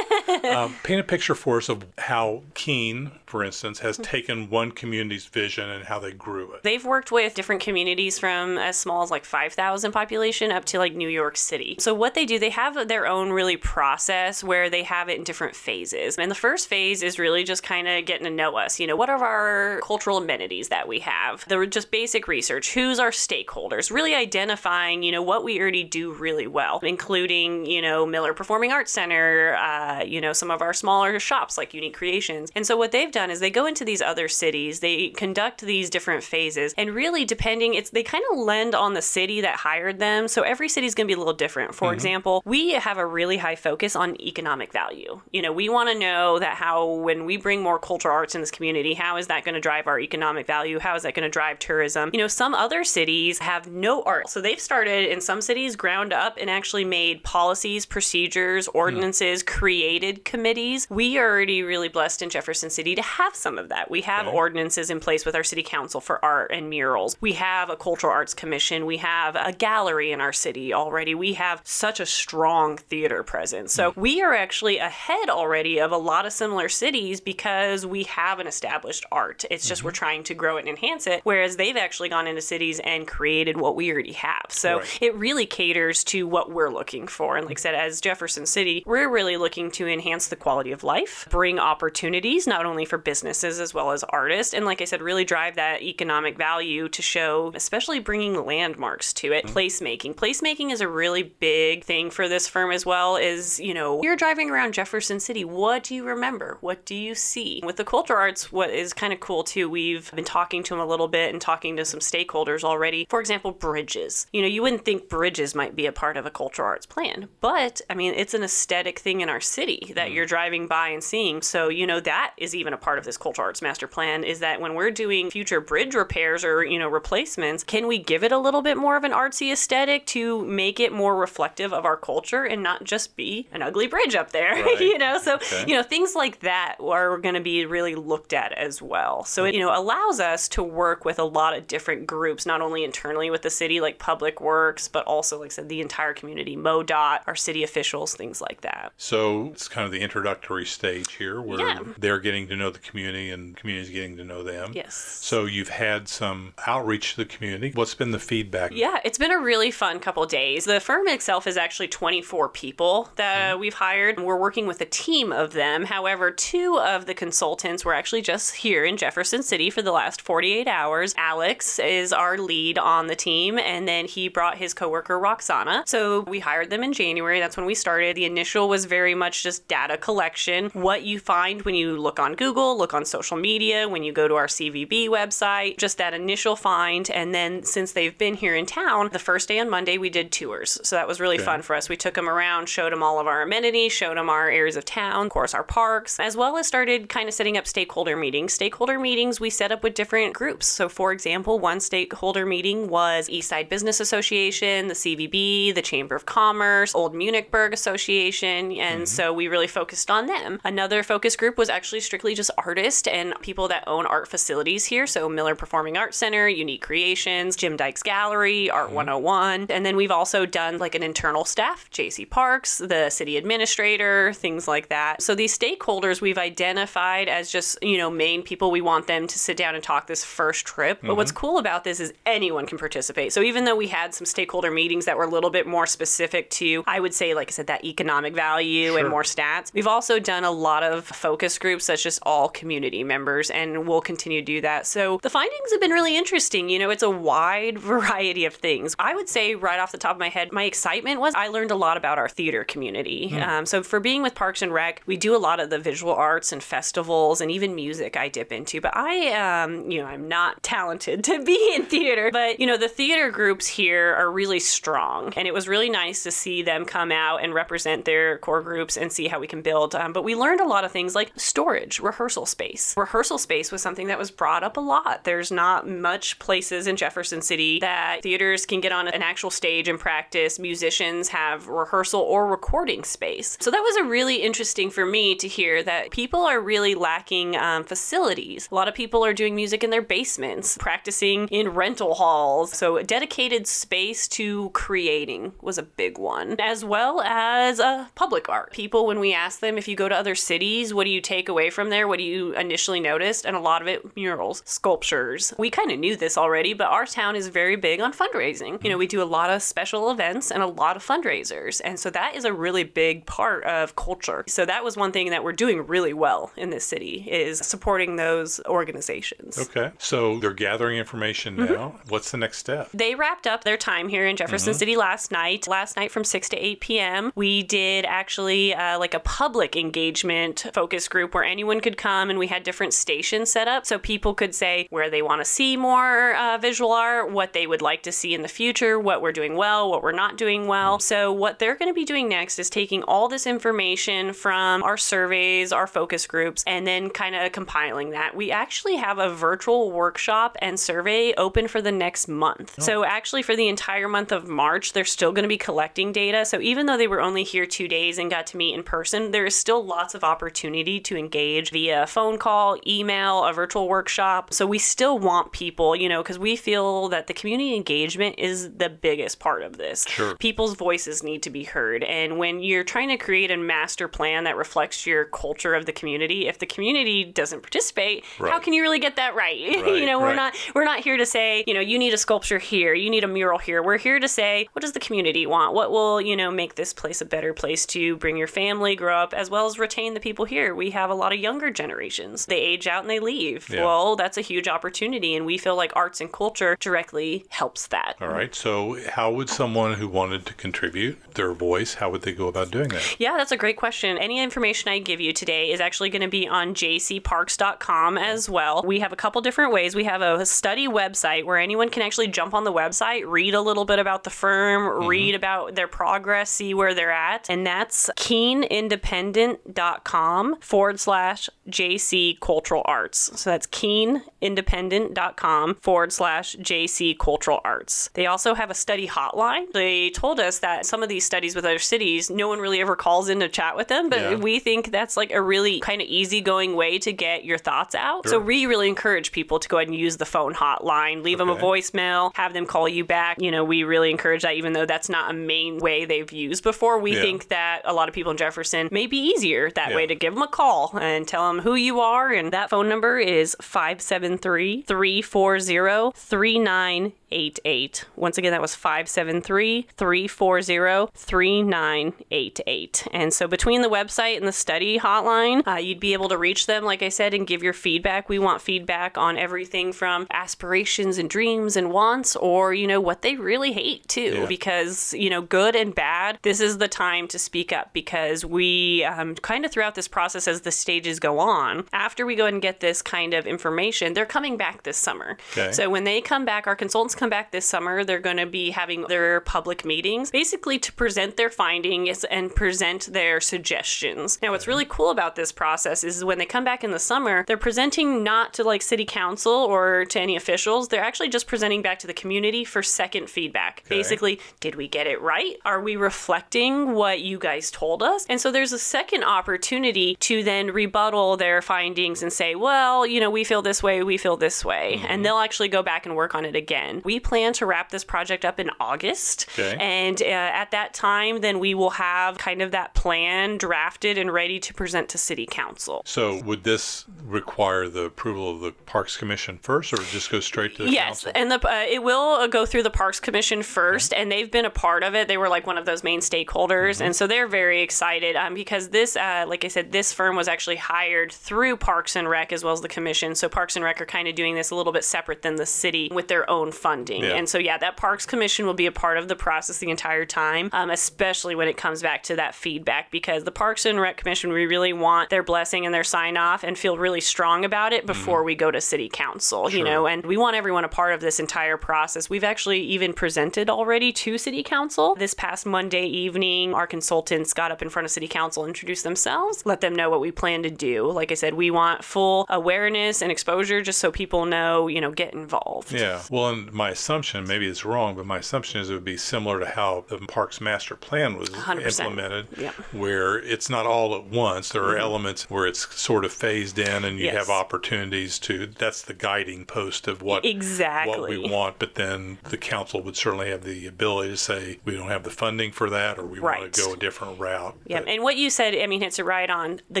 that. 0.32 0.54
Um, 0.56 0.74
paint 0.84 1.00
a 1.00 1.04
picture 1.04 1.34
for 1.34 1.56
us 1.58 1.68
of 1.68 1.84
how 1.98 2.42
Keen, 2.54 3.10
for 3.26 3.42
instance, 3.42 3.80
has 3.80 3.98
taken 3.98 4.48
one 4.48 4.70
community's 4.70 5.26
vision 5.26 5.68
and 5.68 5.84
how 5.84 5.98
they 5.98 6.12
grew 6.12 6.52
it. 6.52 6.62
They've 6.62 6.84
worked 6.84 7.10
with 7.10 7.34
different 7.34 7.62
communities 7.62 8.18
from 8.18 8.58
as 8.58 8.76
small 8.76 9.02
as 9.02 9.10
like 9.10 9.24
5,000 9.24 9.90
population 9.92 10.52
up 10.52 10.64
to 10.66 10.78
like 10.78 10.94
New 10.94 11.08
York 11.08 11.36
City. 11.36 11.76
So, 11.80 11.94
what 11.94 12.14
they 12.14 12.24
do, 12.26 12.38
they 12.38 12.50
have 12.50 12.86
their 12.88 13.06
own 13.06 13.30
really 13.30 13.56
process 13.56 14.44
where 14.44 14.70
they 14.70 14.84
have 14.84 15.08
it 15.08 15.18
in 15.18 15.24
different 15.24 15.56
phases. 15.56 16.16
And 16.16 16.30
the 16.30 16.36
first 16.36 16.68
phase 16.68 17.02
is 17.02 17.18
really 17.18 17.42
just 17.42 17.62
kind 17.62 17.88
of 17.88 18.04
getting 18.04 18.24
to 18.24 18.30
know 18.30 18.56
us. 18.56 18.78
You 18.78 18.86
know, 18.86 18.96
what 18.96 19.10
are 19.10 19.22
our 19.22 19.80
cultural 19.80 20.18
amenities 20.18 20.68
that 20.68 20.86
we 20.86 21.00
have? 21.00 21.44
They're 21.48 21.66
just 21.66 21.90
basic 21.90 22.28
research. 22.28 22.74
Who's 22.74 22.98
our 22.98 23.10
stakeholders? 23.10 23.90
Really 23.90 24.14
identifying, 24.14 25.02
you 25.02 25.10
know, 25.10 25.22
what 25.22 25.42
we 25.42 25.60
already 25.60 25.82
do 25.84 26.12
really 26.12 26.46
well, 26.46 26.78
including, 26.82 27.63
you 27.66 27.82
know, 27.82 28.06
Miller 28.06 28.34
Performing 28.34 28.72
Arts 28.72 28.92
Center, 28.92 29.54
uh, 29.56 30.02
you 30.02 30.20
know, 30.20 30.32
some 30.32 30.50
of 30.50 30.62
our 30.62 30.72
smaller 30.72 31.18
shops 31.18 31.58
like 31.58 31.74
Unique 31.74 31.94
Creations. 31.94 32.50
And 32.54 32.66
so, 32.66 32.76
what 32.76 32.92
they've 32.92 33.10
done 33.10 33.30
is 33.30 33.40
they 33.40 33.50
go 33.50 33.66
into 33.66 33.84
these 33.84 34.02
other 34.02 34.28
cities, 34.28 34.80
they 34.80 35.08
conduct 35.10 35.60
these 35.60 35.90
different 35.90 36.22
phases, 36.22 36.74
and 36.76 36.90
really, 36.90 37.24
depending, 37.24 37.74
it's 37.74 37.90
they 37.90 38.02
kind 38.02 38.24
of 38.32 38.38
lend 38.38 38.74
on 38.74 38.94
the 38.94 39.02
city 39.02 39.40
that 39.40 39.56
hired 39.56 39.98
them. 39.98 40.28
So, 40.28 40.42
every 40.42 40.68
city 40.68 40.86
is 40.86 40.94
going 40.94 41.06
to 41.06 41.08
be 41.08 41.14
a 41.14 41.18
little 41.18 41.32
different. 41.32 41.74
For 41.74 41.92
example, 41.92 42.42
we 42.44 42.72
have 42.72 42.98
a 42.98 43.06
really 43.06 43.36
high 43.36 43.56
focus 43.56 43.96
on 43.96 44.20
economic 44.20 44.72
value. 44.72 45.20
You 45.32 45.42
know, 45.42 45.52
we 45.52 45.68
want 45.68 45.88
to 45.90 45.98
know 45.98 46.38
that 46.38 46.54
how, 46.54 46.86
when 46.86 47.24
we 47.24 47.36
bring 47.36 47.62
more 47.62 47.78
cultural 47.78 48.14
arts 48.14 48.34
in 48.34 48.40
this 48.40 48.50
community, 48.50 48.94
how 48.94 49.16
is 49.16 49.26
that 49.28 49.44
going 49.44 49.54
to 49.54 49.60
drive 49.60 49.86
our 49.86 49.98
economic 49.98 50.46
value? 50.46 50.78
How 50.78 50.94
is 50.96 51.02
that 51.02 51.14
going 51.14 51.24
to 51.24 51.30
drive 51.30 51.58
tourism? 51.58 52.10
You 52.12 52.18
know, 52.18 52.28
some 52.28 52.54
other 52.54 52.84
cities 52.84 53.38
have 53.38 53.70
no 53.70 54.02
art. 54.02 54.28
So, 54.28 54.40
they've 54.40 54.60
started 54.60 55.10
in 55.10 55.20
some 55.20 55.40
cities 55.40 55.76
ground 55.76 56.12
up 56.12 56.36
and 56.40 56.50
actually 56.50 56.84
made 56.84 57.22
policies, 57.54 57.86
procedures, 57.86 58.66
ordinances, 58.66 59.44
created 59.44 60.24
committees. 60.24 60.88
We 60.90 61.18
are 61.18 61.30
already 61.30 61.62
really 61.62 61.88
blessed 61.88 62.20
in 62.20 62.28
Jefferson 62.28 62.68
City 62.68 62.96
to 62.96 63.02
have 63.02 63.36
some 63.36 63.58
of 63.58 63.68
that. 63.68 63.88
We 63.88 64.00
have 64.00 64.26
Okay. 64.26 64.36
ordinances 64.36 64.90
in 64.90 64.98
place 64.98 65.24
with 65.24 65.36
our 65.36 65.44
city 65.44 65.62
council 65.62 66.00
for 66.00 66.22
art 66.24 66.50
and 66.52 66.68
murals. 66.68 67.16
We 67.20 67.34
have 67.34 67.70
a 67.70 67.76
cultural 67.76 68.12
arts 68.12 68.34
commission. 68.34 68.86
We 68.86 68.96
have 68.96 69.36
a 69.36 69.52
gallery 69.52 70.10
in 70.10 70.20
our 70.20 70.32
city 70.32 70.74
already. 70.74 71.14
We 71.14 71.34
have 71.34 71.60
such 71.62 72.00
a 72.00 72.06
strong 72.06 72.76
theater 72.76 73.22
presence. 73.22 73.72
So 73.72 73.92
hmm. 73.92 74.00
we 74.00 74.20
are 74.20 74.34
actually 74.34 74.78
ahead 74.78 75.30
already 75.30 75.78
of 75.78 75.92
a 75.92 75.96
lot 75.96 76.26
of 76.26 76.32
similar 76.32 76.68
cities 76.68 77.20
because 77.20 77.86
we 77.86 78.02
have 78.02 78.40
an 78.40 78.48
established 78.48 79.06
art. 79.12 79.44
It's 79.48 79.68
just 79.68 79.78
mm-hmm. 79.78 79.86
we're 79.86 79.92
trying 79.92 80.24
to 80.24 80.34
grow 80.34 80.56
it 80.56 80.66
and 80.66 80.70
enhance 80.70 81.06
it. 81.06 81.20
Whereas 81.22 81.54
they've 81.54 81.76
actually 81.76 82.08
gone 82.08 82.26
into 82.26 82.42
cities 82.42 82.80
and 82.80 83.06
created 83.06 83.56
what 83.56 83.76
we 83.76 83.92
already 83.92 84.14
have. 84.14 84.46
So 84.48 84.78
Right. 84.78 84.98
it 85.00 85.14
really 85.14 85.46
caters 85.46 86.02
to 86.04 86.26
what 86.26 86.50
we're 86.50 86.70
looking 86.70 87.06
for. 87.06 87.36
Like 87.46 87.58
I 87.58 87.60
said, 87.60 87.74
as 87.74 88.00
Jefferson 88.00 88.46
City, 88.46 88.82
we're 88.86 89.08
really 89.08 89.36
looking 89.36 89.70
to 89.72 89.86
enhance 89.86 90.28
the 90.28 90.36
quality 90.36 90.72
of 90.72 90.84
life, 90.84 91.26
bring 91.30 91.58
opportunities 91.58 92.46
not 92.46 92.66
only 92.66 92.84
for 92.84 92.98
businesses 92.98 93.60
as 93.60 93.74
well 93.74 93.90
as 93.90 94.04
artists, 94.04 94.54
and 94.54 94.64
like 94.64 94.80
I 94.80 94.84
said, 94.84 95.02
really 95.02 95.24
drive 95.24 95.56
that 95.56 95.82
economic 95.82 96.36
value 96.36 96.88
to 96.88 97.02
show, 97.02 97.52
especially 97.54 98.00
bringing 98.00 98.44
landmarks 98.44 99.12
to 99.14 99.32
it. 99.32 99.46
Mm-hmm. 99.46 99.56
Placemaking. 99.56 100.14
Placemaking 100.14 100.72
is 100.72 100.80
a 100.80 100.88
really 100.88 101.22
big 101.22 101.84
thing 101.84 102.10
for 102.10 102.28
this 102.28 102.48
firm 102.48 102.70
as 102.70 102.84
well. 102.84 103.16
Is 103.16 103.60
you 103.60 103.74
know 103.74 104.02
you're 104.02 104.16
driving 104.16 104.50
around 104.50 104.74
Jefferson 104.74 105.20
City, 105.20 105.44
what 105.44 105.84
do 105.84 105.94
you 105.94 106.04
remember? 106.04 106.58
What 106.60 106.84
do 106.84 106.94
you 106.94 107.14
see? 107.14 107.60
With 107.64 107.76
the 107.76 107.84
cultural 107.84 108.18
arts, 108.18 108.52
what 108.52 108.70
is 108.70 108.92
kind 108.92 109.12
of 109.12 109.20
cool 109.20 109.44
too, 109.44 109.68
we've 109.68 110.10
been 110.12 110.24
talking 110.24 110.62
to 110.64 110.70
them 110.70 110.80
a 110.80 110.86
little 110.86 111.08
bit 111.08 111.32
and 111.32 111.40
talking 111.40 111.76
to 111.76 111.84
some 111.84 112.00
stakeholders 112.00 112.64
already. 112.64 113.06
For 113.08 113.20
example, 113.20 113.52
bridges. 113.52 114.26
You 114.32 114.42
know, 114.42 114.48
you 114.48 114.62
wouldn't 114.62 114.84
think 114.84 115.08
bridges 115.08 115.54
might 115.54 115.76
be 115.76 115.86
a 115.86 115.92
part 115.92 116.16
of 116.16 116.26
a 116.26 116.30
cultural 116.30 116.68
arts 116.68 116.86
plan, 116.86 117.28
but 117.44 117.82
I 117.90 117.94
mean, 117.94 118.14
it's 118.14 118.32
an 118.32 118.42
aesthetic 118.42 118.98
thing 118.98 119.20
in 119.20 119.28
our 119.28 119.38
city 119.38 119.92
that 119.96 120.08
mm. 120.08 120.14
you're 120.14 120.24
driving 120.24 120.66
by 120.66 120.88
and 120.88 121.04
seeing. 121.04 121.42
So, 121.42 121.68
you 121.68 121.86
know, 121.86 122.00
that 122.00 122.32
is 122.38 122.54
even 122.54 122.72
a 122.72 122.78
part 122.78 122.96
of 122.96 123.04
this 123.04 123.18
cultural 123.18 123.44
arts 123.44 123.60
master 123.60 123.86
plan 123.86 124.24
is 124.24 124.38
that 124.38 124.62
when 124.62 124.74
we're 124.74 124.90
doing 124.90 125.28
future 125.28 125.60
bridge 125.60 125.94
repairs 125.94 126.42
or, 126.42 126.64
you 126.64 126.78
know, 126.78 126.88
replacements, 126.88 127.62
can 127.62 127.86
we 127.86 127.98
give 127.98 128.24
it 128.24 128.32
a 128.32 128.38
little 128.38 128.62
bit 128.62 128.78
more 128.78 128.96
of 128.96 129.04
an 129.04 129.12
artsy 129.12 129.52
aesthetic 129.52 130.06
to 130.06 130.42
make 130.46 130.80
it 130.80 130.90
more 130.90 131.18
reflective 131.18 131.74
of 131.74 131.84
our 131.84 131.98
culture 131.98 132.44
and 132.44 132.62
not 132.62 132.82
just 132.82 133.14
be 133.14 133.46
an 133.52 133.60
ugly 133.60 133.88
bridge 133.88 134.14
up 134.14 134.32
there, 134.32 134.54
Right. 134.64 134.80
you 134.80 134.96
know? 134.96 135.18
So, 135.18 135.34
Okay. 135.34 135.66
you 135.68 135.74
know, 135.74 135.82
things 135.82 136.14
like 136.14 136.40
that 136.40 136.76
are 136.80 137.18
going 137.18 137.34
to 137.34 137.42
be 137.42 137.66
really 137.66 137.94
looked 137.94 138.32
at 138.32 138.52
as 138.52 138.80
well. 138.80 139.22
So 139.24 139.44
it, 139.44 139.54
you 139.54 139.60
know, 139.60 139.78
allows 139.78 140.18
us 140.18 140.48
to 140.48 140.62
work 140.62 141.04
with 141.04 141.18
a 141.18 141.24
lot 141.24 141.54
of 141.54 141.66
different 141.66 142.06
groups, 142.06 142.46
not 142.46 142.62
only 142.62 142.84
internally 142.84 143.28
with 143.28 143.42
the 143.42 143.50
city, 143.50 143.82
like 143.82 143.98
Public 143.98 144.40
Works, 144.40 144.88
but 144.88 145.04
also, 145.04 145.40
like 145.40 145.50
I 145.50 145.56
said, 145.56 145.68
the 145.68 145.82
entire 145.82 146.14
community, 146.14 146.56
MoDOT, 146.56 147.20
our 147.26 147.33
city 147.36 147.62
officials, 147.62 148.14
things 148.14 148.40
like 148.40 148.60
that. 148.62 148.92
So 148.96 149.48
it's 149.52 149.68
kind 149.68 149.84
of 149.84 149.92
the 149.92 150.00
introductory 150.00 150.64
stage 150.66 151.12
here 151.14 151.40
where 151.40 151.58
Yeah. 151.60 151.78
they're 151.98 152.18
getting 152.20 152.48
to 152.48 152.56
know 152.56 152.70
the 152.70 152.78
community 152.78 153.30
and 153.30 153.54
the 153.54 153.60
community's 153.60 153.90
getting 153.90 154.16
to 154.18 154.24
know 154.24 154.42
them. 154.42 154.72
Yes. 154.74 154.94
So 154.94 155.44
you've 155.44 155.68
had 155.68 156.08
some 156.08 156.54
outreach 156.66 157.12
to 157.12 157.16
the 157.18 157.24
community. 157.24 157.72
What's 157.74 157.94
been 157.94 158.10
the 158.10 158.18
feedback? 158.18 158.72
Yeah, 158.74 158.98
it's 159.04 159.18
been 159.18 159.30
a 159.32 159.38
really 159.40 159.70
fun 159.70 160.00
couple 160.00 160.24
days. 160.26 160.64
The 160.64 160.80
firm 160.80 161.08
itself 161.08 161.46
is 161.46 161.56
actually 161.56 161.88
24 161.88 162.48
people 162.50 163.08
that 163.16 163.54
uh, 163.54 163.58
we've 163.58 163.74
hired. 163.74 164.20
We're 164.20 164.36
working 164.38 164.66
with 164.66 164.80
a 164.80 164.84
team 164.86 165.32
of 165.32 165.52
them. 165.52 165.84
However, 165.84 166.30
two 166.30 166.78
of 166.80 167.06
the 167.06 167.14
consultants 167.14 167.84
were 167.84 167.94
actually 167.94 168.22
just 168.22 168.54
here 168.56 168.84
in 168.84 168.96
Jefferson 168.96 169.42
City 169.42 169.70
for 169.70 169.82
the 169.82 169.92
last 169.92 170.20
48 170.22 170.66
hours. 170.68 171.14
Alex 171.16 171.78
is 171.78 172.12
our 172.12 172.38
lead 172.38 172.78
on 172.78 173.06
the 173.06 173.16
team, 173.16 173.58
and 173.58 173.86
then 173.88 174.06
he 174.06 174.28
brought 174.28 174.58
his 174.58 174.74
coworker 174.74 175.18
Roxana. 175.18 175.82
So 175.86 176.20
we 176.22 176.40
hired 176.40 176.70
them 176.70 176.82
in 176.82 176.92
January. 176.92 177.13
That's 177.22 177.56
when 177.56 177.66
we 177.66 177.74
started. 177.74 178.16
The 178.16 178.24
initial 178.24 178.68
was 178.68 178.84
very 178.84 179.14
much 179.14 179.42
just 179.42 179.66
data 179.68 179.96
collection. 179.96 180.70
What 180.70 181.02
you 181.02 181.18
find 181.18 181.62
when 181.62 181.74
you 181.74 181.96
look 181.98 182.18
on 182.18 182.34
Google, 182.34 182.76
look 182.76 182.94
on 182.94 183.04
social 183.04 183.36
media, 183.36 183.88
when 183.88 184.02
you 184.02 184.12
go 184.12 184.28
to 184.28 184.34
our 184.34 184.46
CVB 184.46 185.08
website, 185.08 185.78
just 185.78 185.98
that 185.98 186.14
initial 186.14 186.56
find. 186.56 187.10
And 187.10 187.34
then 187.34 187.62
since 187.64 187.92
they've 187.92 188.16
been 188.16 188.34
here 188.34 188.54
in 188.54 188.66
town, 188.66 189.10
the 189.12 189.18
first 189.18 189.48
day 189.48 189.58
on 189.58 189.70
Monday, 189.70 189.98
we 189.98 190.10
did 190.10 190.32
tours. 190.32 190.78
So 190.82 190.96
that 190.96 191.08
was 191.08 191.20
really 191.20 191.36
Okay. 191.36 191.44
fun 191.44 191.62
for 191.62 191.74
us. 191.76 191.88
We 191.88 191.96
took 191.96 192.14
them 192.14 192.28
around, 192.28 192.68
showed 192.68 192.92
them 192.92 193.02
all 193.02 193.18
of 193.18 193.26
our 193.26 193.42
amenities, 193.42 193.92
showed 193.92 194.16
them 194.16 194.28
our 194.30 194.48
areas 194.48 194.76
of 194.76 194.84
town, 194.84 195.26
of 195.26 195.32
course, 195.32 195.54
our 195.54 195.62
parks, 195.64 196.18
as 196.20 196.36
well 196.36 196.56
as 196.56 196.66
started 196.66 197.08
kind 197.08 197.28
of 197.28 197.34
setting 197.34 197.56
up 197.56 197.66
stakeholder 197.66 198.16
meetings. 198.16 198.52
Stakeholder 198.52 198.98
meetings 198.98 199.40
we 199.40 199.50
set 199.50 199.72
up 199.72 199.82
with 199.82 199.94
different 199.94 200.34
groups. 200.34 200.66
So, 200.66 200.88
for 200.88 201.12
example, 201.12 201.58
one 201.58 201.80
stakeholder 201.80 202.46
meeting 202.46 202.88
was 202.88 203.28
Eastside 203.28 203.68
Business 203.68 204.00
Association, 204.00 204.88
the 204.88 204.94
CVB, 204.94 205.72
the 205.74 205.82
Chamber 205.82 206.14
of 206.14 206.26
Commerce, 206.26 206.94
Old 207.04 207.14
Munichburg 207.14 207.74
Association, 207.74 208.72
and 208.72 209.02
mm-hmm. 209.02 209.04
so 209.04 209.30
we 209.30 209.46
really 209.46 209.66
focused 209.66 210.10
on 210.10 210.24
them. 210.24 210.58
Another 210.64 211.02
focus 211.02 211.36
group 211.36 211.58
was 211.58 211.68
actually 211.68 212.00
strictly 212.00 212.34
just 212.34 212.50
artists 212.56 213.06
and 213.06 213.34
people 213.42 213.68
that 213.68 213.84
own 213.86 214.06
art 214.06 214.26
facilities 214.26 214.86
here. 214.86 215.06
So, 215.06 215.28
Miller 215.28 215.54
Performing 215.54 215.98
Arts 215.98 216.16
Center, 216.16 216.48
Unique 216.48 216.80
Creations, 216.80 217.56
Jim 217.56 217.76
Dykes 217.76 218.02
Gallery, 218.02 218.70
Art 218.70 218.86
mm-hmm. 218.86 218.94
101. 218.94 219.66
And 219.68 219.84
then 219.84 219.96
we've 219.96 220.10
also 220.10 220.46
done 220.46 220.78
like 220.78 220.94
an 220.94 221.02
internal 221.02 221.44
staff, 221.44 221.90
JC 221.90 222.28
Parks, 222.28 222.78
the 222.78 223.10
city 223.10 223.36
administrator, 223.36 224.32
things 224.32 224.66
like 224.66 224.88
that. 224.88 225.20
So 225.20 225.34
these 225.34 225.56
stakeholders 225.56 226.22
we've 226.22 226.38
identified 226.38 227.28
as 227.28 227.50
just, 227.50 227.76
you 227.82 227.98
know, 227.98 228.08
main 228.08 228.42
people 228.42 228.70
we 228.70 228.80
want 228.80 229.06
them 229.08 229.26
to 229.26 229.38
sit 229.38 229.58
down 229.58 229.74
and 229.74 229.84
talk 229.84 230.06
this 230.06 230.24
first 230.24 230.64
trip. 230.64 231.00
But 231.02 231.16
what's 231.16 231.32
mm-hmm. 231.32 231.38
cool 231.38 231.58
about 231.58 231.84
this 231.84 232.00
is 232.00 232.14
anyone 232.24 232.64
can 232.64 232.78
participate. 232.78 233.34
So 233.34 233.42
even 233.42 233.66
though 233.66 233.76
we 233.76 233.88
had 233.88 234.14
some 234.14 234.24
stakeholder 234.24 234.70
meetings 234.70 235.04
that 235.04 235.18
were 235.18 235.24
a 235.24 235.30
little 235.30 235.50
bit 235.50 235.66
more 235.66 235.86
specific 235.86 236.48
to, 236.50 236.82
I 236.94 237.00
would 237.00 237.12
say, 237.14 237.34
like 237.34 237.48
I 237.48 237.50
said, 237.50 237.66
that 237.66 237.84
economic 237.84 238.34
value 238.34 238.90
Sure. 238.90 238.98
and 239.00 239.08
more 239.08 239.24
stats, 239.24 239.72
we've 239.74 239.86
also 239.88 240.18
done 240.20 240.44
a 240.44 240.50
lot 240.50 240.82
of 240.84 241.04
focus 241.04 241.58
groups 241.58 241.86
that's 241.88 242.02
just 242.02 242.20
all 242.22 242.48
community 242.48 243.02
members, 243.02 243.50
and 243.50 243.88
we'll 243.88 244.00
continue 244.00 244.40
to 244.40 244.44
do 244.44 244.60
that. 244.60 244.86
So 244.86 245.18
the 245.22 245.30
findings 245.30 245.72
have 245.72 245.80
been 245.80 245.90
really 245.90 246.16
interesting. 246.16 246.68
You 246.68 246.78
know, 246.78 246.90
it's 246.90 247.02
a 247.02 247.10
wide 247.10 247.78
variety 247.94 248.44
of 248.44 248.54
things. 248.54 248.94
I 248.98 249.14
would 249.16 249.28
say, 249.28 249.54
right 249.56 249.80
off 249.80 249.90
the 249.92 249.98
top 249.98 250.12
of 250.12 250.20
my 250.20 250.28
head, 250.28 250.52
my 250.52 250.64
excitement 250.64 251.20
was 251.20 251.34
I 251.34 251.48
learned 251.48 251.72
a 251.72 251.74
lot 251.76 251.96
about 251.96 252.16
our 252.18 252.28
theater 252.28 252.62
community. 252.64 253.34
Um, 253.40 253.66
so 253.66 253.82
for 253.82 253.98
being 254.00 254.22
with 254.22 254.34
Parks 254.36 254.62
and 254.62 254.72
Rec, 254.72 255.02
we 255.06 255.16
do 255.16 255.34
a 255.34 255.38
lot 255.48 255.58
of 255.58 255.70
the 255.70 255.78
visual 255.80 256.14
arts 256.14 256.52
and 256.52 256.62
festivals 256.62 257.40
and 257.40 257.50
even 257.50 257.74
music 257.74 258.16
I 258.16 258.28
dip 258.28 258.52
into. 258.52 258.80
But 258.80 258.96
I, 258.96 259.62
um, 259.64 259.90
you 259.90 260.00
know, 260.00 260.06
I'm 260.06 260.28
not 260.28 260.62
talented 260.74 261.24
to 261.24 261.42
be 261.44 261.72
in 261.74 261.86
theater. 261.86 262.30
But, 262.32 262.60
you 262.60 262.66
know, 262.66 262.76
the 262.76 262.88
theater 262.88 263.30
groups 263.30 263.66
here 263.66 264.14
are 264.14 264.30
really 264.30 264.60
strong. 264.60 265.32
And 265.36 265.48
it 265.48 265.54
was 265.54 265.66
really 265.66 265.90
nice 265.90 266.22
to 266.24 266.30
see 266.30 266.62
them 266.62 266.83
come 266.84 267.12
out 267.12 267.42
and 267.42 267.54
represent 267.54 268.04
their 268.04 268.38
core 268.38 268.62
groups 268.62 268.96
and 268.96 269.12
see 269.12 269.28
how 269.28 269.40
we 269.40 269.46
can 269.46 269.62
build. 269.62 269.94
Um, 269.94 270.12
but 270.12 270.24
we 270.24 270.34
learned 270.34 270.60
a 270.60 270.66
lot 270.66 270.84
of 270.84 270.92
things 270.92 271.14
like 271.14 271.32
storage, 271.36 272.00
rehearsal 272.00 272.46
space. 272.46 272.94
Rehearsal 272.96 273.38
space 273.38 273.70
was 273.70 273.82
something 273.82 274.08
that 274.08 274.18
was 274.18 274.30
brought 274.30 274.64
up 274.64 274.76
a 274.76 274.80
lot. 274.80 275.24
There's 275.24 275.50
not 275.50 275.88
much 275.88 276.38
places 276.38 276.86
in 276.86 276.96
Jefferson 276.96 277.42
City 277.42 277.78
that 277.80 278.22
theaters 278.22 278.66
can 278.66 278.80
get 278.80 278.92
on 278.92 279.08
an 279.08 279.22
actual 279.22 279.50
stage 279.50 279.88
and 279.88 279.98
practice. 280.00 280.58
Musicians 280.58 281.28
have 281.28 281.68
rehearsal 281.68 282.20
or 282.20 282.46
recording 282.46 283.04
space. 283.04 283.56
So 283.60 283.70
that 283.70 283.80
was 283.80 283.96
a 283.96 284.04
really 284.04 284.36
interesting 284.36 284.90
for 284.90 285.06
me 285.06 285.34
to 285.36 285.48
hear 285.48 285.82
that 285.82 286.10
people 286.10 286.40
are 286.40 286.60
really 286.60 286.94
lacking 286.94 287.56
um, 287.56 287.84
facilities. 287.84 288.68
A 288.70 288.74
lot 288.74 288.88
of 288.88 288.94
people 288.94 289.24
are 289.24 289.32
doing 289.32 289.54
music 289.54 289.84
in 289.84 289.90
their 289.90 290.02
basements, 290.02 290.76
practicing 290.78 291.48
in 291.48 291.68
rental 291.68 292.14
halls. 292.14 292.72
So 292.72 293.00
dedicated 293.02 293.66
space 293.66 294.26
to 294.28 294.70
creating 294.70 295.52
was 295.60 295.78
a 295.78 295.82
big 295.82 296.18
one, 296.18 296.56
as 296.60 296.73
well 296.82 297.20
as 297.20 297.78
uh, 297.78 298.06
public 298.14 298.48
art. 298.48 298.72
People, 298.72 299.06
when 299.06 299.20
we 299.20 299.34
ask 299.34 299.60
them 299.60 299.76
if 299.76 299.86
you 299.86 299.94
go 299.96 300.08
to 300.08 300.14
other 300.16 300.34
cities, 300.34 300.94
what 300.94 301.04
do 301.04 301.10
you 301.10 301.20
take 301.20 301.50
away 301.50 301.68
from 301.68 301.90
there? 301.90 302.08
What 302.08 302.16
do 302.18 302.24
you 302.24 302.54
initially 302.54 303.00
notice? 303.00 303.44
And 303.44 303.54
a 303.54 303.60
lot 303.60 303.82
of 303.82 303.88
it 303.88 304.16
murals, 304.16 304.62
sculptures. 304.64 305.52
We 305.58 305.68
kind 305.68 305.90
of 305.90 305.98
knew 305.98 306.16
this 306.16 306.38
already, 306.38 306.72
but 306.72 306.86
our 306.86 307.04
town 307.04 307.36
is 307.36 307.48
very 307.48 307.76
big 307.76 308.00
on 308.00 308.14
fundraising. 308.14 308.82
You 308.82 308.88
know, 308.88 308.96
we 308.96 309.06
do 309.06 309.22
a 309.22 309.24
lot 309.24 309.50
of 309.50 309.60
special 309.62 310.10
events 310.10 310.50
and 310.50 310.62
a 310.62 310.66
lot 310.66 310.96
of 310.96 311.04
fundraisers. 311.06 311.82
And 311.84 312.00
so 312.00 312.08
that 312.10 312.34
is 312.36 312.46
a 312.46 312.52
really 312.52 312.84
big 312.84 313.26
part 313.26 313.64
of 313.64 313.96
culture. 313.96 314.44
So 314.46 314.64
that 314.64 314.82
was 314.84 314.96
one 314.96 315.12
thing 315.12 315.28
that 315.30 315.44
we're 315.44 315.52
doing 315.52 315.86
really 315.86 316.14
well 316.14 316.50
in 316.56 316.70
this 316.70 316.86
city 316.86 317.26
is 317.28 317.58
supporting 317.58 318.16
those 318.16 318.60
organizations. 318.66 319.58
Okay. 319.58 319.90
So 319.98 320.38
they're 320.38 320.52
gathering 320.52 320.96
information 320.98 321.34
Mm-hmm. 321.44 321.72
now. 321.74 322.00
What's 322.08 322.30
the 322.30 322.36
next 322.38 322.58
step? 322.58 322.88
They 322.94 323.14
wrapped 323.14 323.46
up 323.46 323.64
their 323.64 323.76
time 323.76 324.08
here 324.08 324.26
in 324.26 324.36
Jefferson 324.36 324.72
City 324.72 324.96
last 324.96 325.30
night. 325.32 325.66
Last 325.66 325.96
night 325.96 326.10
from 326.10 326.22
6 326.24 326.48
to 326.50 326.56
8 326.64 326.80
p.m., 326.80 327.32
we 327.34 327.62
did 327.62 328.04
actually 328.06 328.74
uh, 328.74 328.98
like 328.98 329.14
a 329.14 329.20
public 329.20 329.76
engagement 329.76 330.66
focus 330.72 331.08
group 331.08 331.34
where 331.34 331.44
anyone 331.44 331.80
could 331.80 331.96
come 331.96 332.30
and 332.30 332.38
we 332.38 332.46
had 332.46 332.62
different 332.62 332.94
stations 332.94 333.50
set 333.50 333.68
up 333.68 333.86
so 333.86 333.98
people 333.98 334.34
could 334.34 334.54
say 334.54 334.86
where 334.90 335.10
they 335.10 335.22
want 335.22 335.40
to 335.40 335.44
see 335.44 335.76
more 335.76 336.34
uh, 336.34 336.58
visual 336.58 336.92
art, 336.92 337.30
what 337.30 337.52
they 337.52 337.66
would 337.66 337.82
like 337.82 338.02
to 338.02 338.12
see 338.12 338.34
in 338.34 338.42
the 338.42 338.48
future, 338.48 338.98
what 338.98 339.20
we're 339.20 339.32
doing 339.32 339.56
well, 339.56 339.90
what 339.90 340.02
we're 340.02 340.12
not 340.12 340.36
doing 340.36 340.66
well. 340.66 340.98
So, 340.98 341.32
what 341.32 341.58
they're 341.58 341.76
going 341.76 341.90
to 341.90 341.94
be 341.94 342.04
doing 342.04 342.28
next 342.28 342.58
is 342.58 342.70
taking 342.70 343.02
all 343.02 343.28
this 343.28 343.46
information 343.46 344.32
from 344.32 344.82
our 344.82 344.96
surveys, 344.96 345.72
our 345.72 345.86
focus 345.86 346.26
groups, 346.26 346.64
and 346.66 346.86
then 346.86 347.10
kind 347.10 347.34
of 347.34 347.52
compiling 347.52 348.10
that. 348.10 348.34
We 348.34 348.50
actually 348.50 348.96
have 348.96 349.18
a 349.18 349.28
virtual 349.28 349.92
workshop 349.92 350.56
and 350.60 350.78
survey 350.78 351.34
open 351.36 351.68
for 351.68 351.82
the 351.82 351.92
next 351.92 352.28
month. 352.28 352.82
So, 352.82 353.04
actually, 353.04 353.42
for 353.42 353.56
the 353.56 353.68
entire 353.68 354.08
month 354.08 354.32
of 354.32 354.48
March, 354.48 354.92
they're 354.92 355.04
still 355.04 355.32
going 355.32 355.44
to 355.44 355.48
be 355.48 355.58
collecting 355.58 356.12
data. 356.12 356.44
So, 356.44 356.53
even 356.60 356.86
though 356.86 356.96
they 356.96 357.06
were 357.06 357.20
only 357.20 357.44
here 357.44 357.66
two 357.66 357.88
days 357.88 358.18
and 358.18 358.30
got 358.30 358.46
to 358.48 358.56
meet 358.56 358.74
in 358.74 358.82
person, 358.82 359.30
there 359.30 359.46
is 359.46 359.54
still 359.54 359.84
lots 359.84 360.14
of 360.14 360.24
opportunity 360.24 361.00
to 361.00 361.16
engage 361.16 361.70
via 361.70 362.06
phone 362.06 362.38
call, 362.38 362.78
email, 362.86 363.44
a 363.44 363.52
virtual 363.52 363.88
workshop. 363.88 364.52
So, 364.52 364.66
we 364.66 364.78
still 364.78 365.18
want 365.18 365.52
people, 365.52 365.94
you 365.96 366.08
know, 366.08 366.22
because 366.22 366.38
we 366.38 366.56
feel 366.56 367.08
that 367.08 367.26
the 367.26 367.34
community 367.34 367.74
engagement 367.74 368.36
is 368.38 368.72
the 368.74 368.88
biggest 368.88 369.38
part 369.38 369.62
of 369.62 369.76
this. 369.78 370.04
Sure. 370.08 370.36
People's 370.36 370.74
voices 370.74 371.22
need 371.22 371.42
to 371.42 371.50
be 371.50 371.64
heard. 371.64 372.02
And 372.04 372.38
when 372.38 372.60
you're 372.62 372.84
trying 372.84 373.08
to 373.10 373.16
create 373.16 373.50
a 373.50 373.56
master 373.56 374.08
plan 374.08 374.44
that 374.44 374.56
reflects 374.56 375.06
your 375.06 375.24
culture 375.26 375.74
of 375.74 375.86
the 375.86 375.92
community, 375.92 376.46
if 376.48 376.58
the 376.58 376.66
community 376.66 377.24
doesn't 377.24 377.62
participate, 377.62 378.24
how 378.38 378.58
can 378.58 378.72
you 378.72 378.82
really 378.82 378.98
get 378.98 379.16
that 379.16 379.34
right? 379.34 379.58
you 379.58 379.82
Right, 379.84 380.04
know, 380.06 380.18
we're 380.18 380.28
right. 380.28 380.36
not 380.36 380.54
we're 380.74 380.84
not 380.84 381.00
here 381.00 381.16
to 381.16 381.26
say, 381.26 381.64
you 381.66 381.74
know, 381.74 381.80
you 381.80 381.98
need 381.98 382.14
a 382.14 382.18
sculpture 382.18 382.58
here, 382.58 382.94
you 382.94 383.10
need 383.10 383.24
a 383.24 383.28
mural 383.28 383.58
here. 383.58 383.82
We're 383.82 383.98
here 383.98 384.18
to 384.18 384.28
say, 384.28 384.68
what 384.72 384.80
does 384.82 384.92
the 384.92 385.00
community 385.00 385.46
want? 385.46 385.74
What 385.74 385.90
will, 385.90 386.20
you 386.20 386.36
know, 386.36 386.43
make 386.52 386.74
this 386.74 386.92
place 386.92 387.20
a 387.20 387.24
better 387.24 387.52
place 387.52 387.86
to 387.86 388.16
bring 388.16 388.36
your 388.36 388.46
family, 388.46 388.96
grow 388.96 389.16
up, 389.16 389.34
as 389.34 389.50
well 389.50 389.66
as 389.66 389.78
retain 389.78 390.14
the 390.14 390.20
people 390.20 390.44
here. 390.44 390.74
We 390.74 390.90
have 390.90 391.10
a 391.10 391.14
lot 391.14 391.32
of 391.32 391.38
younger 391.38 391.70
generations. 391.70 392.46
They 392.46 392.60
age 392.60 392.86
out 392.86 393.02
and 393.02 393.10
they 393.10 393.20
leave. 393.20 393.68
Yeah. 393.68 393.84
Well, 393.84 394.16
that's 394.16 394.36
a 394.36 394.42
huge 394.42 394.68
opportunity 394.68 395.34
and 395.34 395.46
we 395.46 395.58
feel 395.58 395.76
like 395.76 395.92
arts 395.94 396.20
and 396.20 396.32
culture 396.32 396.76
directly 396.80 397.44
helps 397.48 397.86
that. 397.88 398.16
All 398.20 398.28
right. 398.28 398.54
So, 398.54 398.98
how 399.10 399.30
would 399.32 399.48
someone 399.48 399.94
who 399.94 400.08
wanted 400.08 400.46
to 400.46 400.54
contribute 400.54 401.18
their 401.34 401.52
voice, 401.52 401.94
how 401.94 402.10
would 402.10 402.22
they 402.22 402.32
go 402.32 402.48
about 402.48 402.70
doing 402.70 402.88
that? 402.88 403.16
Yeah, 403.18 403.36
that's 403.36 403.52
a 403.52 403.56
great 403.56 403.76
question. 403.76 404.18
Any 404.18 404.40
information 404.40 404.90
I 404.90 404.98
give 404.98 405.20
you 405.20 405.32
today 405.32 405.72
is 405.72 405.80
actually 405.80 406.10
going 406.10 406.22
to 406.22 406.28
be 406.28 406.48
on 406.48 406.74
jcparks.com 406.74 408.18
as 408.18 408.48
well. 408.48 408.82
We 408.84 409.00
have 409.00 409.12
a 409.12 409.16
couple 409.16 409.40
different 409.40 409.72
ways. 409.72 409.94
We 409.94 410.04
have 410.04 410.22
a 410.22 410.44
study 410.46 410.88
website 410.88 411.44
where 411.44 411.58
anyone 411.58 411.90
can 411.90 412.02
actually 412.02 412.28
jump 412.28 412.54
on 412.54 412.64
the 412.64 412.72
website, 412.72 413.24
read 413.26 413.54
a 413.54 413.60
little 413.60 413.84
bit 413.84 413.98
about 413.98 414.24
the 414.24 414.30
firm, 414.30 414.82
mm-hmm. 414.82 415.06
read 415.06 415.34
about 415.34 415.74
their 415.74 415.88
progress, 415.88 416.23
see 416.46 416.72
where 416.74 416.94
they're 416.94 417.10
at. 417.12 417.48
And 417.50 417.66
that's 417.66 418.08
keenindependent.com 418.16 420.56
forward 420.60 421.00
slash 421.00 421.48
JC 421.68 422.38
Cultural 422.40 422.82
Arts. 422.84 423.40
So 423.40 423.50
that's 423.50 423.66
keenindependent.com 423.66 425.74
forward 425.76 426.12
slash 426.12 426.56
JC 426.56 427.18
Cultural 427.18 427.60
Arts. 427.64 428.10
They 428.14 428.26
also 428.26 428.54
have 428.54 428.70
a 428.70 428.74
study 428.74 429.08
hotline. 429.08 429.72
They 429.72 430.10
told 430.10 430.38
us 430.40 430.58
that 430.60 430.86
some 430.86 431.02
of 431.02 431.08
these 431.08 431.24
studies 431.24 431.54
with 431.56 431.64
other 431.64 431.78
cities, 431.78 432.30
no 432.30 432.48
one 432.48 432.58
really 432.58 432.80
ever 432.80 432.96
calls 432.96 433.28
in 433.28 433.40
to 433.40 433.48
chat 433.48 433.76
with 433.76 433.88
them, 433.88 434.08
but 434.08 434.20
Yeah. 434.20 434.34
we 434.36 434.58
think 434.58 434.90
that's 434.92 435.16
like 435.16 435.32
a 435.32 435.40
really 435.42 435.80
kind 435.80 436.00
of 436.02 436.06
easygoing 436.08 436.76
way 436.76 436.98
to 437.00 437.12
get 437.12 437.44
your 437.44 437.58
thoughts 437.58 437.94
out. 437.94 438.28
So 438.28 438.38
we 438.38 438.66
really 438.66 438.88
encourage 438.88 439.32
people 439.32 439.58
to 439.58 439.68
go 439.68 439.78
ahead 439.78 439.88
and 439.88 439.96
use 439.96 440.16
the 440.18 440.26
phone 440.26 440.54
hotline, 440.54 441.22
leave 441.22 441.38
them 441.38 441.50
a 441.50 441.56
voicemail, 441.56 442.30
have 442.36 442.52
them 442.52 442.66
call 442.66 442.88
you 442.88 443.04
back. 443.04 443.40
You 443.40 443.50
know, 443.50 443.64
we 443.64 443.82
really 443.84 444.10
encourage 444.10 444.42
that 444.42 444.54
even 444.54 444.72
though 444.72 444.86
that's 444.86 445.08
not 445.08 445.30
a 445.30 445.34
main 445.34 445.78
way 445.78 446.04
they've 446.14 446.32
used 446.32 446.62
before. 446.62 446.98
We 446.98 447.14
Yeah. 447.14 447.22
think 447.22 447.48
that 447.48 447.82
a 447.84 447.92
lot 447.92 448.08
of 448.08 448.14
people 448.14 448.30
in 448.30 448.36
Jefferson 448.38 448.88
may 448.92 449.06
be 449.06 449.16
easier 449.18 449.70
that 449.72 449.90
Yeah. 449.90 449.96
way 449.96 450.06
to 450.06 450.14
give 450.14 450.34
them 450.34 450.42
a 450.42 450.48
call 450.48 450.96
and 451.00 451.26
tell 451.26 451.48
them 451.48 451.60
who 451.60 451.74
you 451.74 452.00
are. 452.00 452.30
And 452.30 452.52
that 452.52 452.70
phone 452.70 452.88
number 452.88 453.18
is 453.18 453.56
573 453.60 454.82
340 454.86 456.12
3980. 456.14 457.14
3988. 457.34 458.04
Once 458.16 458.38
again, 458.38 458.52
that 458.52 458.60
was 458.60 458.74
573 458.74 459.88
340 459.96 461.10
3988. 461.14 463.08
And 463.12 463.32
so 463.32 463.48
between 463.48 463.82
the 463.82 463.88
website 463.88 464.36
and 464.36 464.46
the 464.46 464.52
study 464.52 464.98
hotline, 464.98 465.66
uh, 465.66 465.76
you'd 465.76 466.00
be 466.00 466.12
able 466.12 466.28
to 466.28 466.38
reach 466.38 466.66
them, 466.66 466.84
like 466.84 467.02
I 467.02 467.08
said, 467.08 467.34
and 467.34 467.46
give 467.46 467.62
your 467.62 467.72
feedback. 467.72 468.28
We 468.28 468.38
want 468.38 468.62
feedback 468.62 469.18
on 469.18 469.36
everything 469.36 469.92
from 469.92 470.26
aspirations 470.30 471.18
and 471.18 471.28
dreams 471.28 471.76
and 471.76 471.90
wants, 471.90 472.36
or, 472.36 472.72
you 472.72 472.86
know, 472.86 473.00
what 473.00 473.22
they 473.22 473.36
really 473.36 473.72
hate 473.72 474.06
too. 474.08 474.38
Yeah. 474.40 474.46
Because, 474.46 475.12
you 475.14 475.28
know, 475.28 475.42
good 475.42 475.74
and 475.74 475.94
bad, 475.94 476.38
this 476.42 476.60
is 476.60 476.78
the 476.78 476.88
time 476.88 477.26
to 477.28 477.38
speak 477.38 477.72
up 477.72 477.92
because 477.92 478.44
we 478.44 479.04
um, 479.04 479.34
kind 479.36 479.64
of 479.64 479.72
throughout 479.72 479.94
this 479.96 480.08
process 480.08 480.46
as 480.46 480.60
the 480.60 480.70
stages 480.70 481.18
go 481.18 481.38
on, 481.38 481.84
after 481.92 482.24
we 482.24 482.36
go 482.36 482.46
and 482.46 482.62
get 482.62 482.80
this 482.80 483.02
kind 483.02 483.34
of 483.34 483.46
information, 483.46 484.14
they're 484.14 484.24
coming 484.24 484.56
back 484.56 484.84
this 484.84 484.96
summer. 484.96 485.36
Okay. 485.52 485.72
So 485.72 485.90
when 485.90 486.04
they 486.04 486.20
come 486.20 486.44
back, 486.44 486.66
our 486.66 486.76
consultants 486.76 487.14
come 487.14 487.23
back 487.30 487.52
this 487.52 487.66
summer, 487.66 488.04
they're 488.04 488.18
going 488.18 488.36
to 488.36 488.46
be 488.46 488.70
having 488.70 489.02
their 489.02 489.40
public 489.40 489.84
meetings 489.84 490.30
basically 490.30 490.78
to 490.78 490.92
present 490.92 491.36
their 491.36 491.50
findings 491.50 492.24
and 492.24 492.54
present 492.54 493.12
their 493.12 493.40
suggestions. 493.40 494.38
Now, 494.42 494.52
what's 494.52 494.66
really 494.66 494.86
cool 494.88 495.10
about 495.10 495.36
this 495.36 495.52
process 495.52 496.04
is 496.04 496.24
when 496.24 496.38
they 496.38 496.46
come 496.46 496.64
back 496.64 496.84
in 496.84 496.90
the 496.90 496.98
summer, 496.98 497.44
they're 497.46 497.56
presenting 497.56 498.22
not 498.22 498.54
to 498.54 498.64
like 498.64 498.82
city 498.82 499.04
council 499.04 499.52
or 499.52 500.04
to 500.06 500.20
any 500.20 500.36
officials. 500.36 500.88
They're 500.88 501.02
actually 501.02 501.28
just 501.28 501.46
presenting 501.46 501.82
back 501.82 501.98
to 502.00 502.06
the 502.06 502.14
community 502.14 502.64
for 502.64 502.82
second 502.82 503.30
feedback. 503.30 503.82
Okay. 503.86 503.96
Basically, 503.96 504.40
did 504.60 504.74
we 504.74 504.88
get 504.88 505.06
it 505.06 505.20
right? 505.20 505.56
Are 505.64 505.80
we 505.80 505.96
reflecting 505.96 506.94
what 506.94 507.20
you 507.20 507.38
guys 507.38 507.70
told 507.70 508.02
us? 508.02 508.26
And 508.28 508.40
so 508.40 508.50
there's 508.50 508.72
a 508.72 508.78
second 508.78 509.24
opportunity 509.24 510.16
to 510.20 510.42
then 510.42 510.68
rebuttal 510.68 511.36
their 511.36 511.62
findings 511.62 512.22
and 512.22 512.32
say, 512.32 512.54
well, 512.54 513.06
you 513.06 513.20
know, 513.20 513.30
we 513.30 513.44
feel 513.44 513.62
this 513.62 513.82
way, 513.82 514.02
we 514.02 514.16
feel 514.16 514.36
this 514.36 514.64
way. 514.64 514.94
And 514.94 515.02
mm-hmm. 515.02 515.22
they'll 515.22 515.38
actually 515.38 515.68
go 515.68 515.82
back 515.82 516.06
and 516.06 516.16
work 516.16 516.34
on 516.34 516.44
it 516.44 516.56
again. 516.56 517.02
We 517.04 517.20
plan 517.20 517.52
to 517.54 517.66
wrap 517.66 517.90
this 517.90 518.04
project 518.04 518.44
up 518.44 518.58
in 518.58 518.70
August. 518.80 519.46
Okay. 519.52 519.76
And 519.78 520.20
uh, 520.22 520.24
at 520.24 520.70
that 520.72 520.94
time, 520.94 521.40
then 521.40 521.58
we 521.58 521.74
will 521.74 521.90
have 521.90 522.38
kind 522.38 522.62
of 522.62 522.70
that 522.72 522.94
plan 522.94 523.58
drafted 523.58 524.18
and 524.18 524.32
ready 524.32 524.58
to 524.60 524.74
present 524.74 525.08
to 525.10 525.18
city 525.18 525.46
council. 525.46 526.02
So 526.04 526.42
would 526.42 526.64
this 526.64 527.04
require 527.24 527.88
the 527.88 528.04
approval 528.04 528.50
of 528.50 528.60
the 528.60 528.72
Parks 528.72 529.16
Commission 529.16 529.58
first, 529.58 529.92
or 529.92 529.96
just 529.96 530.30
go 530.30 530.40
straight 530.40 530.76
to 530.76 530.84
the 530.84 530.90
Yes, 530.90 531.24
council? 531.24 531.32
and 531.34 531.50
the 531.50 531.68
uh, 531.68 531.84
it 531.88 532.02
will 532.02 532.34
uh, 532.34 532.46
go 532.46 532.66
through 532.66 532.82
the 532.82 532.90
Parks 532.90 533.20
Commission 533.20 533.62
first, 533.62 534.12
and 534.12 534.30
they've 534.30 534.50
been 534.50 534.64
a 534.64 534.70
part 534.70 535.02
of 535.02 535.14
it. 535.14 535.28
They 535.28 535.36
were 535.36 535.48
like 535.48 535.66
one 535.66 535.78
of 535.78 535.86
those 535.86 536.02
main 536.02 536.20
stakeholders, 536.20 537.00
and 537.00 537.14
so 537.14 537.26
they're 537.26 537.46
very 537.46 537.82
excited 537.82 538.36
um, 538.36 538.54
because 538.54 538.88
this, 538.88 539.16
uh, 539.16 539.44
like 539.46 539.64
I 539.64 539.68
said, 539.68 539.92
this 539.92 540.12
firm 540.12 540.36
was 540.36 540.48
actually 540.48 540.76
hired 540.76 541.32
through 541.32 541.76
Parks 541.76 542.16
and 542.16 542.28
Rec 542.28 542.52
as 542.52 542.64
well 542.64 542.72
as 542.72 542.80
the 542.80 542.88
commission. 542.88 543.34
So 543.34 543.48
Parks 543.48 543.76
and 543.76 543.84
Rec 543.84 544.00
are 544.00 544.06
kind 544.06 544.28
of 544.28 544.34
doing 544.34 544.54
this 544.54 544.70
a 544.70 544.74
little 544.74 544.92
bit 544.92 545.04
separate 545.04 545.42
than 545.42 545.56
the 545.56 545.66
city 545.66 546.08
with 546.12 546.28
their 546.28 546.48
own 546.48 546.72
funding, 546.94 547.24
Yeah. 547.24 547.30
and 547.36 547.48
so 547.48 547.58
yeah, 547.58 547.76
that 547.78 547.96
Parks 547.96 548.24
Commission 548.26 548.66
will 548.66 548.74
be 548.74 548.86
a 548.86 548.92
part 548.92 549.18
of 549.18 549.26
the 549.28 549.36
process 549.36 549.78
the 549.78 549.90
entire 549.90 550.24
time, 550.24 550.70
um, 550.72 550.90
especially 550.90 551.54
when 551.54 551.66
it 551.68 551.76
comes 551.76 552.02
back 552.02 552.22
to 552.24 552.36
that 552.36 552.54
feedback 552.54 553.10
because 553.10 553.44
the 553.44 553.50
Parks 553.50 553.84
and 553.84 554.00
Rec 554.00 554.16
Commission 554.16 554.52
we 554.52 554.66
really 554.66 554.92
want 554.92 555.30
their 555.30 555.42
blessing 555.42 555.84
and 555.84 555.94
their 555.94 556.04
sign 556.04 556.36
off 556.36 556.62
and 556.62 556.78
feel 556.78 556.96
really 556.96 557.20
strong 557.20 557.64
about 557.64 557.92
it 557.92 558.06
before 558.06 558.44
we 558.44 558.54
go 558.54 558.70
to 558.70 558.80
city 558.80 559.08
council. 559.08 559.70
You 559.70 559.82
know, 559.82 560.06
and 560.06 560.24
we 560.24 560.36
want 560.36 560.56
everyone 560.56 560.84
a 560.84 560.88
part 560.88 561.14
of 561.14 561.20
this 561.20 561.40
entire 561.40 561.76
process. 561.76 562.30
We've 562.30 562.44
actually 562.44 562.80
even 562.80 563.12
presented 563.12 563.68
already 563.68 564.12
to 564.12 564.38
City 564.38 564.62
Council. 564.62 565.14
This 565.16 565.34
past 565.34 565.66
Monday 565.66 566.06
evening, 566.06 566.74
our 566.74 566.86
consultants 566.86 567.52
got 567.52 567.72
up 567.72 567.82
in 567.82 567.88
front 567.88 568.04
of 568.04 568.12
City 568.12 568.28
Council, 568.28 568.66
introduced 568.66 569.02
themselves, 569.04 569.64
let 569.66 569.80
them 569.80 569.94
know 569.94 570.10
what 570.10 570.20
we 570.20 570.30
plan 570.30 570.62
to 570.62 570.70
do. 570.70 571.10
Like 571.10 571.32
I 571.32 571.34
said, 571.34 571.54
we 571.54 571.70
want 571.70 572.04
full 572.04 572.46
awareness 572.48 573.22
and 573.22 573.32
exposure 573.32 573.82
just 573.82 573.98
so 573.98 574.12
people 574.12 574.44
know, 574.46 574.86
you 574.86 575.00
know, 575.00 575.10
get 575.10 575.32
involved. 575.34 575.92
Yeah. 575.92 576.22
Well, 576.30 576.50
and 576.50 576.72
my 576.72 576.83
assumption, 576.90 577.46
maybe 577.46 577.66
it's 577.66 577.84
wrong, 577.84 578.14
but 578.14 578.26
my 578.26 578.38
assumption 578.38 578.80
is 578.80 578.90
it 578.90 578.94
would 578.94 579.04
be 579.04 579.16
similar 579.16 579.60
to 579.60 579.66
how 579.66 580.04
the 580.08 580.18
Parks 580.18 580.60
Master 580.60 580.94
Plan 580.96 581.36
was 581.36 581.48
100%. 581.50 582.00
implemented, 582.00 582.46
Yeah. 582.56 582.70
Mm-hmm. 582.72 582.98
where 582.98 583.38
it's 583.38 583.68
not 583.70 583.86
all 583.86 584.14
at 584.16 584.24
once. 584.24 584.68
There 584.70 584.84
are 584.84 584.96
elements 584.96 585.50
where 585.50 585.66
it's 585.66 585.94
sort 585.94 586.24
of 586.24 586.32
phased 586.32 586.78
in 586.78 587.04
and 587.04 587.18
you 587.18 587.26
Yes. 587.26 587.34
have 587.36 587.50
opportunities 587.50 588.38
to, 588.40 588.66
that's 588.66 589.02
the 589.02 589.14
guiding 589.14 589.64
post 589.66 590.08
of 590.08 590.22
what, 590.22 590.44
Exactly. 590.44 591.18
what 591.18 591.28
we 591.30 591.38
want. 591.38 591.78
But 591.78 591.94
then 591.94 592.38
the 592.44 592.56
council 592.56 593.02
would 593.02 593.16
certainly 593.16 593.50
have 593.50 593.64
the 593.64 593.86
ability 593.86 594.30
to 594.30 594.36
say, 594.36 594.78
we 594.84 594.94
don't 594.96 595.08
have 595.08 595.22
the 595.24 595.30
funding 595.30 595.72
for 595.72 595.90
that 595.90 596.18
or 596.18 596.24
we 596.26 596.38
Right. 596.38 596.60
want 596.60 596.72
to 596.74 596.80
go 596.82 596.92
a 596.92 596.96
different 596.96 597.38
route. 597.38 597.76
Yeah, 597.86 598.00
But- 598.00 598.08
and 598.08 598.22
what 598.22 598.36
you 598.36 598.50
said, 598.50 598.74
I 598.74 598.86
mean, 598.86 599.00
hits 599.00 599.18
it 599.18 599.24
right 599.24 599.48
on 599.50 599.80
the 599.90 600.00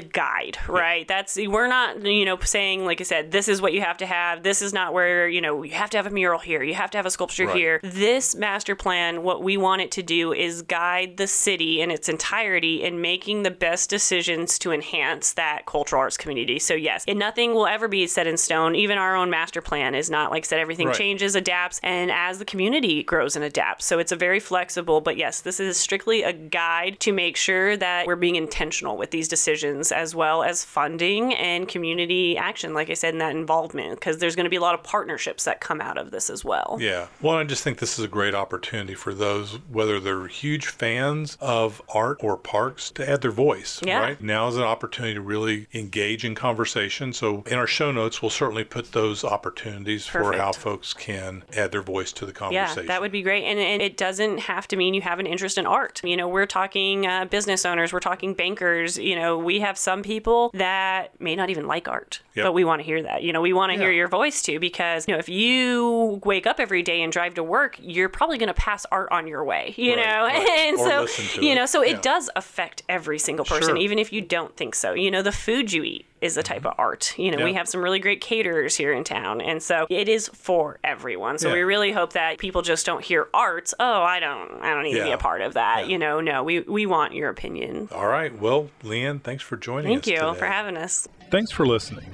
guide, 0.00 0.58
right? 0.68 1.06
That's 1.06 1.36
we're 1.36 1.66
not, 1.66 2.02
you 2.04 2.24
know, 2.24 2.38
saying 2.40 2.84
like 2.84 3.00
I 3.00 3.04
said, 3.04 3.30
this 3.30 3.48
is 3.48 3.60
what 3.62 3.72
you 3.72 3.80
have 3.82 3.96
to 3.98 4.06
have. 4.06 4.42
This 4.42 4.62
is 4.62 4.72
not 4.72 4.92
where 4.92 5.28
you 5.28 5.40
know 5.40 5.62
you 5.62 5.72
have 5.72 5.90
to 5.90 5.96
have 5.98 6.06
a 6.06 6.10
mural 6.10 6.38
here. 6.38 6.62
You 6.62 6.73
have 6.74 6.90
to 6.92 6.98
have 6.98 7.06
a 7.06 7.10
sculpture 7.10 7.46
Right. 7.46 7.56
here. 7.56 7.80
This 7.82 8.34
master 8.34 8.74
plan, 8.74 9.22
what 9.22 9.42
we 9.42 9.56
want 9.56 9.82
it 9.82 9.90
to 9.92 10.02
do 10.02 10.32
is 10.32 10.62
guide 10.62 11.16
the 11.16 11.26
city 11.26 11.80
in 11.80 11.90
its 11.90 12.08
entirety 12.08 12.82
in 12.82 13.00
making 13.00 13.42
the 13.42 13.50
best 13.50 13.90
decisions 13.90 14.58
to 14.60 14.72
enhance 14.72 15.32
that 15.34 15.66
cultural 15.66 16.00
arts 16.00 16.16
community. 16.16 16.58
So 16.58 16.74
yes, 16.74 17.04
and 17.06 17.18
nothing 17.18 17.54
will 17.54 17.66
ever 17.66 17.88
be 17.88 18.06
set 18.06 18.26
in 18.26 18.36
stone. 18.36 18.74
Even 18.74 18.98
our 18.98 19.14
own 19.16 19.30
master 19.30 19.60
plan 19.60 19.94
is 19.94 20.10
not 20.10 20.30
like 20.30 20.44
said. 20.44 20.60
Everything 20.60 20.86
Right. 20.88 20.96
changes, 20.96 21.34
adapts, 21.34 21.80
and 21.82 22.10
as 22.10 22.38
the 22.38 22.44
community 22.44 23.02
grows 23.02 23.36
and 23.36 23.44
adapts. 23.44 23.84
So 23.84 23.98
it's 23.98 24.12
a 24.12 24.16
very 24.16 24.40
flexible. 24.40 25.00
But 25.00 25.16
yes, 25.16 25.40
this 25.40 25.58
is 25.60 25.76
strictly 25.76 26.22
a 26.22 26.32
guide 26.32 27.00
to 27.00 27.12
make 27.12 27.36
sure 27.36 27.76
that 27.76 28.06
we're 28.06 28.16
being 28.16 28.36
intentional 28.36 28.96
with 28.96 29.10
these 29.10 29.28
decisions, 29.28 29.92
as 29.92 30.14
well 30.14 30.42
as 30.42 30.64
funding 30.64 31.34
and 31.34 31.68
community 31.68 32.36
action. 32.38 32.72
Like 32.72 32.88
I 32.88 32.94
said, 32.94 33.14
in 33.14 33.18
that 33.18 33.32
involvement, 33.32 33.96
because 33.98 34.18
there's 34.18 34.36
going 34.36 34.44
to 34.44 34.50
be 34.50 34.56
a 34.56 34.60
lot 34.60 34.74
of 34.74 34.82
partnerships 34.82 35.44
that 35.44 35.60
come 35.60 35.80
out 35.80 35.98
of 35.98 36.10
this 36.10 36.30
as 36.30 36.44
well. 36.44 36.63
Yeah. 36.80 37.06
Well, 37.20 37.36
I 37.36 37.44
just 37.44 37.62
think 37.62 37.78
this 37.78 37.98
is 37.98 38.04
a 38.04 38.08
great 38.08 38.34
opportunity 38.34 38.94
for 38.94 39.14
those, 39.14 39.58
whether 39.70 40.00
they're 40.00 40.26
huge 40.26 40.66
fans 40.66 41.36
of 41.40 41.82
art 41.92 42.18
or 42.20 42.36
parks, 42.36 42.90
to 42.92 43.08
add 43.08 43.20
their 43.20 43.30
voice. 43.30 43.80
Yeah. 43.84 44.00
Right. 44.00 44.20
Now 44.20 44.48
is 44.48 44.56
an 44.56 44.62
opportunity 44.62 45.14
to 45.14 45.20
really 45.20 45.66
engage 45.72 46.24
in 46.24 46.34
conversation. 46.34 47.12
So 47.12 47.42
in 47.46 47.58
our 47.58 47.66
show 47.66 47.92
notes, 47.92 48.22
we'll 48.22 48.30
certainly 48.30 48.64
put 48.64 48.92
those 48.92 49.24
opportunities 49.24 50.06
for 50.06 50.32
how 50.34 50.52
folks 50.52 50.92
can 50.94 51.44
add 51.56 51.72
their 51.72 51.82
voice 51.82 52.12
to 52.12 52.26
the 52.26 52.32
conversation. 52.32 52.84
Yeah, 52.84 52.88
that 52.88 53.00
would 53.00 53.12
be 53.12 53.22
great. 53.22 53.44
And, 53.44 53.58
and 53.58 53.82
it 53.82 53.96
doesn't 53.96 54.38
have 54.38 54.66
to 54.68 54.76
mean 54.76 54.94
you 54.94 55.02
have 55.02 55.18
an 55.18 55.26
interest 55.26 55.58
in 55.58 55.66
art. 55.66 56.00
You 56.04 56.16
know, 56.16 56.28
we're 56.28 56.46
talking 56.46 57.06
uh, 57.06 57.26
business 57.26 57.64
owners, 57.64 57.92
we're 57.92 58.00
talking 58.00 58.34
bankers. 58.34 58.98
You 58.98 59.16
know, 59.16 59.38
we 59.38 59.60
have 59.60 59.76
some 59.78 60.02
people 60.02 60.50
that 60.54 61.18
may 61.20 61.36
not 61.36 61.50
even 61.50 61.66
like 61.66 61.88
art, 61.88 62.20
Yep. 62.34 62.46
but 62.46 62.52
we 62.52 62.64
want 62.64 62.80
to 62.80 62.84
hear 62.84 63.02
that. 63.02 63.22
You 63.22 63.32
know, 63.32 63.40
we 63.40 63.52
want 63.52 63.72
to 63.72 63.78
hear 63.78 63.92
your 63.92 64.08
voice 64.08 64.42
too, 64.42 64.58
because, 64.58 65.06
you 65.06 65.14
know, 65.14 65.18
if 65.18 65.28
you 65.28 66.20
wake 66.24 66.46
up 66.46 66.53
every 66.60 66.82
day 66.82 67.02
and 67.02 67.12
drive 67.12 67.34
to 67.34 67.42
work, 67.42 67.76
you're 67.80 68.08
probably 68.08 68.38
going 68.38 68.48
to 68.48 68.54
pass 68.54 68.86
art 68.92 69.08
on 69.10 69.26
your 69.26 69.44
way, 69.44 69.74
you 69.76 69.94
Right, 69.96 70.06
know? 70.06 70.22
right. 70.24 70.48
And 70.68 70.78
Or 70.78 71.06
so, 71.06 71.06
to 71.34 71.44
you 71.44 71.52
it. 71.52 71.54
know, 71.56 71.66
so 71.66 71.82
Yeah. 71.82 71.96
it 71.96 72.02
does 72.02 72.30
affect 72.36 72.82
every 72.88 73.18
single 73.18 73.44
person, 73.44 73.70
Sure. 73.70 73.76
even 73.76 73.98
if 73.98 74.12
you 74.12 74.20
don't 74.20 74.56
think 74.56 74.74
so. 74.74 74.94
You 74.94 75.10
know, 75.10 75.22
the 75.22 75.32
food 75.32 75.72
you 75.72 75.82
eat 75.82 76.06
is 76.20 76.36
a 76.38 76.42
type 76.42 76.64
of 76.64 76.74
art. 76.78 77.14
You 77.18 77.30
know, 77.30 77.36
we 77.38 77.44
Mm-hmm. 77.50 77.56
Have 77.58 77.68
some 77.68 77.82
really 77.82 77.98
great 77.98 78.20
caterers 78.22 78.76
here 78.76 78.92
in 78.92 79.04
town. 79.04 79.40
And 79.42 79.62
so 79.62 79.86
it 79.90 80.08
is 80.08 80.28
for 80.28 80.78
everyone. 80.82 81.38
So 81.38 81.48
Yeah. 81.48 81.54
we 81.54 81.60
really 81.62 81.92
hope 81.92 82.14
that 82.14 82.38
people 82.38 82.62
just 82.62 82.86
don't 82.86 83.04
hear 83.04 83.28
art. 83.34 83.72
Oh, 83.78 84.02
I 84.02 84.20
don't 84.20 84.62
I 84.62 84.72
don't 84.72 84.82
need 84.84 84.94
to 84.96 85.04
be 85.04 85.12
a 85.12 85.18
part 85.18 85.42
of 85.42 85.54
that. 85.54 85.80
Yeah. 85.84 85.92
You 85.92 85.98
know, 85.98 86.20
no, 86.20 86.42
we 86.42 86.60
we 86.60 86.86
want 86.86 87.12
your 87.14 87.28
opinion. 87.30 87.88
All 87.92 88.06
right. 88.06 88.36
Well, 88.40 88.70
Leanne, 88.82 89.22
thanks 89.22 89.42
for 89.42 89.56
joining 89.56 89.92
Thank 89.92 90.04
us 90.04 90.06
you 90.08 90.18
today. 90.18 90.38
for 90.38 90.46
having 90.46 90.76
us. 90.76 91.06
Thanks 91.30 91.50
for 91.52 91.66
listening. 91.66 92.06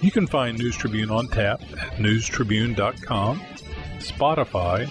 You 0.00 0.10
can 0.10 0.26
find 0.26 0.58
News 0.58 0.76
Tribune 0.76 1.10
on 1.12 1.28
tap 1.28 1.62
at 1.80 1.92
newstribune.com, 1.98 3.40
Spotify, 4.02 4.88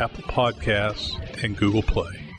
Apple 0.00 0.24
Podcasts, 0.24 1.10
and 1.42 1.56
Google 1.56 1.82
Play. 1.82 2.29